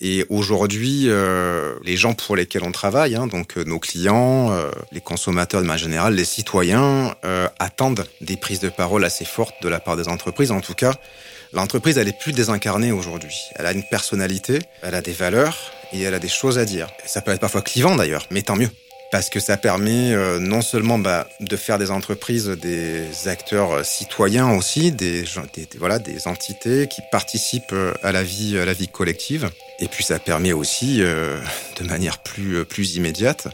Et 0.00 0.24
aujourd'hui, 0.28 1.04
euh, 1.06 1.74
les 1.84 1.96
gens 1.96 2.14
pour 2.14 2.36
lesquels 2.36 2.64
on 2.64 2.72
travaille, 2.72 3.14
hein, 3.14 3.26
donc 3.26 3.56
euh, 3.56 3.64
nos 3.64 3.78
clients, 3.78 4.52
euh, 4.52 4.70
les 4.92 5.00
consommateurs 5.00 5.62
de 5.62 5.66
manière 5.66 5.82
générale, 5.82 6.14
les 6.14 6.24
citoyens, 6.24 7.14
attendent 7.58 8.06
des 8.20 8.36
prises 8.36 8.60
de 8.60 8.68
parole 8.68 9.04
assez 9.04 9.24
fortes 9.24 9.54
de 9.62 9.68
la 9.68 9.80
part 9.80 9.96
des 9.96 10.08
entreprises. 10.08 10.50
En 10.50 10.60
tout 10.60 10.74
cas, 10.74 10.94
l'entreprise, 11.52 11.96
elle 11.96 12.08
est 12.08 12.18
plus 12.18 12.32
désincarnée 12.32 12.92
aujourd'hui. 12.92 13.36
Elle 13.56 13.66
a 13.66 13.72
une 13.72 13.84
personnalité, 13.84 14.60
elle 14.82 14.94
a 14.94 15.00
des 15.00 15.12
valeurs 15.12 15.56
et 15.92 16.02
elle 16.02 16.14
a 16.14 16.18
des 16.18 16.28
choses 16.28 16.58
à 16.58 16.64
dire. 16.64 16.88
Ça 17.06 17.20
peut 17.20 17.30
être 17.30 17.40
parfois 17.40 17.62
clivant 17.62 17.96
d'ailleurs, 17.96 18.26
mais 18.30 18.42
tant 18.42 18.56
mieux 18.56 18.70
parce 19.14 19.30
que 19.30 19.38
ça 19.38 19.56
permet 19.56 20.12
euh, 20.12 20.40
non 20.40 20.60
seulement 20.60 20.98
bah, 20.98 21.28
de 21.38 21.56
faire 21.56 21.78
des 21.78 21.92
entreprises 21.92 22.48
des 22.48 23.28
acteurs 23.28 23.70
euh, 23.70 23.82
citoyens 23.84 24.50
aussi, 24.50 24.90
des, 24.90 25.22
voilà 25.78 26.00
des 26.00 26.26
entités 26.26 26.88
qui 26.88 27.00
participent 27.12 27.74
euh, 27.74 27.94
à 28.02 28.10
la 28.10 28.24
vie 28.24 28.58
à 28.58 28.64
la 28.64 28.72
vie 28.72 28.88
collective, 28.88 29.50
et 29.78 29.86
puis 29.86 30.02
ça 30.02 30.18
permet 30.18 30.52
aussi 30.52 30.98
de 30.98 31.84
manière 31.84 32.24
plus 32.24 32.64
plus 32.64 32.96
immédiate 32.96 33.46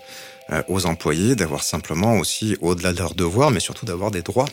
aux 0.69 0.87
employés 0.87 1.37
d'avoir 1.37 1.63
simplement 1.63 2.17
aussi 2.17 2.57
au-delà 2.63 2.95
de 2.95 2.99
leurs 2.99 3.15
devoirs, 3.15 3.51
mais 3.51 3.61
surtout 3.61 3.85
d'avoir 3.85 4.11
des 4.11 4.23
droits. 4.23 4.49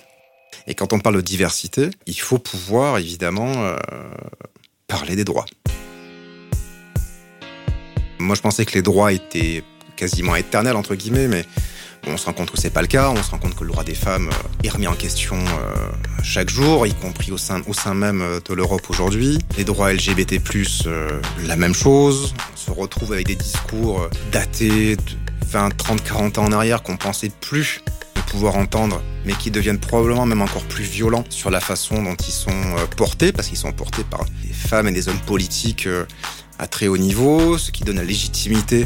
Et 0.67 0.75
quand 0.75 0.91
on 0.91 0.99
parle 0.99 1.15
de 1.15 1.21
diversité, 1.21 1.89
il 2.05 2.19
faut 2.19 2.37
pouvoir 2.37 2.97
évidemment 2.97 3.77
parler 4.87 5.15
des 5.15 5.23
droits. 5.23 5.45
Moi, 8.19 8.35
je 8.35 8.41
pensais 8.41 8.65
que 8.65 8.73
les 8.73 8.81
droits 8.81 9.13
étaient 9.13 9.63
quasiment 9.97 10.35
éternel 10.37 10.77
entre 10.77 10.95
guillemets, 10.95 11.27
mais 11.27 11.43
on 12.05 12.17
se 12.17 12.25
rend 12.25 12.33
compte 12.33 12.51
que 12.51 12.59
c'est 12.59 12.69
pas 12.69 12.81
le 12.81 12.87
cas. 12.87 13.09
On 13.09 13.21
se 13.21 13.31
rend 13.31 13.37
compte 13.37 13.55
que 13.55 13.63
le 13.63 13.71
droit 13.71 13.83
des 13.83 13.95
femmes 13.95 14.29
euh, 14.29 14.63
est 14.63 14.69
remis 14.69 14.87
en 14.87 14.93
question 14.93 15.35
euh, 15.35 15.75
chaque 16.23 16.49
jour, 16.49 16.87
y 16.87 16.93
compris 16.93 17.31
au 17.31 17.37
sein, 17.37 17.61
même 17.93 18.21
euh, 18.21 18.39
de 18.47 18.53
l'Europe 18.53 18.89
aujourd'hui. 18.89 19.39
Les 19.57 19.65
droits 19.65 19.91
LGBT+, 19.91 20.39
la 21.45 21.55
même 21.55 21.73
chose. 21.73 22.33
On 22.53 22.57
se 22.57 22.71
retrouve 22.71 23.13
avec 23.13 23.27
des 23.27 23.35
discours 23.35 24.07
datés 24.31 24.95
de 24.95 25.01
20, 25.47 25.75
30, 25.75 26.03
40 26.03 26.37
ans 26.37 26.45
en 26.45 26.51
arrière 26.51 26.83
qu'on 26.83 26.97
pensait 26.97 27.31
plus 27.41 27.81
pouvoir 28.27 28.57
entendre, 28.57 29.01
mais 29.25 29.31
qui 29.33 29.51
deviennent 29.51 29.79
probablement 29.79 30.25
même 30.25 30.41
encore 30.41 30.63
plus 30.63 30.83
violents 30.83 31.23
sur 31.29 31.49
la 31.49 31.61
façon 31.61 32.03
dont 32.03 32.15
ils 32.15 32.33
sont 32.33 32.75
portés, 32.97 33.31
parce 33.31 33.47
qu'ils 33.47 33.57
sont 33.57 33.71
portés 33.71 34.03
par 34.03 34.25
des 34.43 34.53
femmes 34.53 34.89
et 34.89 34.91
des 34.91 35.07
hommes 35.07 35.21
politiques 35.25 35.87
à 36.59 36.67
très 36.67 36.89
haut 36.89 36.97
niveau, 36.97 37.57
ce 37.57 37.71
qui 37.71 37.85
donne 37.85 37.95
la 37.95 38.03
légitimité 38.03 38.83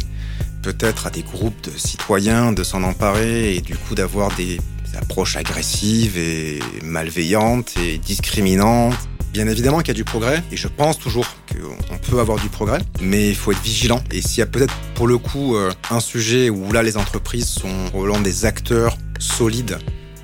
peut-être 0.62 1.08
à 1.08 1.10
des 1.10 1.24
groupes 1.24 1.62
de 1.64 1.78
citoyens 1.78 2.52
de 2.52 2.64
s'en 2.64 2.84
emparer 2.84 3.56
et 3.56 3.62
du 3.62 3.76
coup 3.76 3.96
d'avoir 3.96 4.34
des 4.36 4.60
approches 4.98 5.36
agressives 5.36 6.18
et 6.18 6.60
malveillantes 6.84 7.74
et 7.78 7.98
discriminantes. 7.98 8.96
Bien 9.34 9.48
évidemment 9.48 9.80
qu'il 9.80 9.90
y 9.90 9.92
a 9.92 9.94
du 9.94 10.04
progrès, 10.04 10.44
et 10.52 10.58
je 10.58 10.68
pense 10.68 11.00
toujours 11.00 11.26
qu'on 11.50 11.98
peut 11.98 12.20
avoir 12.20 12.38
du 12.38 12.50
progrès, 12.50 12.80
mais 13.00 13.30
il 13.30 13.36
faut 13.36 13.54
être 13.54 13.62
vigilant. 13.62 14.04
Et 14.12 14.22
s'il 14.22 14.40
y 14.40 14.42
a 14.42 14.46
peut-être 14.46 14.74
pour 14.94 15.08
le 15.08 15.18
coup 15.18 15.56
euh, 15.56 15.72
un 15.90 16.02
sujet 16.02 16.50
où 16.50 16.70
là 16.74 16.84
les 16.84 16.98
entreprises 16.98 17.48
sont 17.48 17.86
vraiment 17.94 18.20
des 18.20 18.44
acteurs 18.44 18.98
solides 19.20 19.78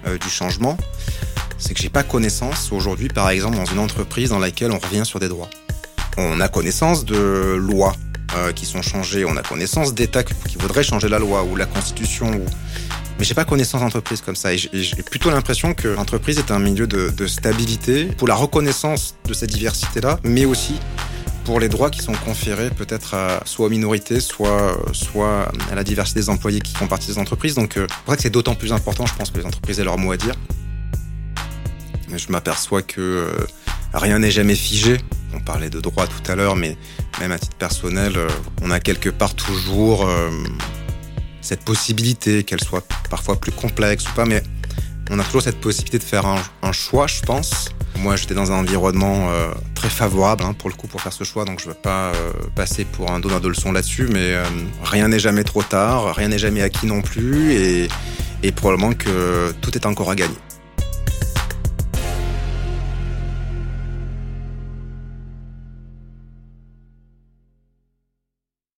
euh, 0.05 0.17
du 0.17 0.29
changement, 0.29 0.77
c'est 1.57 1.73
que 1.73 1.81
j'ai 1.81 1.89
pas 1.89 2.03
connaissance 2.03 2.73
aujourd'hui, 2.73 3.07
par 3.07 3.29
exemple, 3.29 3.55
dans 3.55 3.65
une 3.65 3.79
entreprise 3.79 4.29
dans 4.29 4.39
laquelle 4.39 4.71
on 4.71 4.79
revient 4.79 5.05
sur 5.05 5.21
des 5.21 5.29
droits. 5.29 5.49
On 6.17 6.41
a 6.41 6.49
connaissance 6.49 7.05
de 7.05 7.55
lois 7.55 7.93
euh, 8.35 8.51
qui 8.51 8.65
sont 8.65 8.81
changés. 8.81 9.25
On 9.25 9.37
a 9.37 9.43
connaissance 9.43 9.93
d'États 9.93 10.23
qui 10.23 10.57
voudraient 10.59 10.83
changer 10.83 11.07
la 11.07 11.19
loi 11.19 11.43
ou 11.43 11.55
la 11.55 11.65
Constitution. 11.65 12.27
Ou... 12.27 12.45
Mais 13.17 13.25
j'ai 13.25 13.33
pas 13.33 13.45
connaissance 13.45 13.81
d'entreprise 13.81 14.21
comme 14.21 14.35
ça. 14.35 14.55
J'ai 14.55 15.03
plutôt 15.03 15.29
l'impression 15.29 15.73
que 15.73 15.87
l'entreprise 15.87 16.37
est 16.37 16.51
un 16.51 16.59
milieu 16.59 16.87
de, 16.87 17.27
stabilité 17.27 18.05
pour 18.05 18.27
la 18.27 18.35
reconnaissance 18.35 19.15
de 19.25 19.33
cette 19.33 19.51
diversité-là, 19.51 20.19
mais 20.23 20.45
aussi 20.45 20.75
pour 21.45 21.59
les 21.59 21.69
droits 21.69 21.89
qui 21.89 22.01
sont 22.01 22.13
conférés 22.25 22.69
peut-être 22.69 23.15
soit 23.45 23.67
aux 23.67 23.69
minorités, 23.69 24.19
soit, 24.19 24.77
à 25.71 25.75
la 25.75 25.83
diversité 25.83 26.19
des 26.19 26.29
employés 26.29 26.59
qui 26.59 26.73
font 26.73 26.87
partie 26.87 27.07
des 27.07 27.17
entreprises. 27.17 27.55
Donc, 27.55 27.77
euh, 27.77 27.87
que 28.07 28.21
c'est 28.21 28.29
d'autant 28.29 28.55
plus 28.55 28.73
important, 28.73 29.05
je 29.05 29.15
pense 29.15 29.31
que 29.31 29.37
les 29.37 29.45
entreprises 29.45 29.79
aient 29.79 29.85
leur 29.85 29.97
mot 29.97 30.11
à 30.11 30.17
dire. 30.17 30.35
Je 32.15 32.31
m'aperçois 32.31 32.81
que 32.81 33.01
euh, 33.01 33.47
rien 33.93 34.19
n'est 34.19 34.31
jamais 34.31 34.55
figé. 34.55 34.97
On 35.33 35.39
parlait 35.39 35.69
de 35.69 35.79
droit 35.79 36.07
tout 36.07 36.31
à 36.31 36.35
l'heure, 36.35 36.55
mais 36.55 36.77
même 37.19 37.31
à 37.31 37.39
titre 37.39 37.55
personnel, 37.57 38.13
euh, 38.15 38.27
on 38.61 38.71
a 38.71 38.79
quelque 38.79 39.09
part 39.09 39.35
toujours 39.35 40.07
euh, 40.07 40.29
cette 41.41 41.63
possibilité, 41.63 42.43
qu'elle 42.43 42.63
soit 42.63 42.85
parfois 43.09 43.39
plus 43.39 43.51
complexe 43.51 44.07
ou 44.09 44.13
pas, 44.13 44.25
mais 44.25 44.43
on 45.09 45.19
a 45.19 45.23
toujours 45.23 45.41
cette 45.41 45.59
possibilité 45.59 45.99
de 45.99 46.03
faire 46.03 46.25
un, 46.25 46.71
choix, 46.71 47.07
je 47.07 47.21
pense. 47.21 47.69
Moi, 47.99 48.15
j'étais 48.15 48.35
dans 48.35 48.51
un 48.51 48.59
environnement 48.59 49.29
euh, 49.29 49.51
très 49.73 49.89
favorable 49.89 50.43
hein, 50.43 50.53
pour 50.53 50.69
le 50.69 50.75
coup 50.75 50.87
pour 50.87 51.01
faire 51.01 51.13
ce 51.13 51.23
choix, 51.23 51.45
donc 51.45 51.59
je 51.59 51.65
ne 51.65 51.69
veux 51.69 51.79
pas 51.79 52.11
passer 52.55 52.85
pour 52.85 53.11
un 53.11 53.19
donneur 53.19 53.41
de 53.41 53.47
leçons 53.47 53.71
là-dessus, 53.71 54.07
mais 54.11 54.35
rien 54.83 55.07
n'est 55.07 55.19
jamais 55.19 55.43
trop 55.43 55.63
tard, 55.63 56.13
rien 56.15 56.27
n'est 56.27 56.37
jamais 56.37 56.61
acquis 56.61 56.85
non 56.85 57.01
plus, 57.01 57.87
et 58.43 58.51
probablement 58.51 58.93
que 58.93 59.53
tout 59.61 59.75
est 59.75 59.85
encore 59.85 60.11
à 60.11 60.15
gagner. 60.15 60.37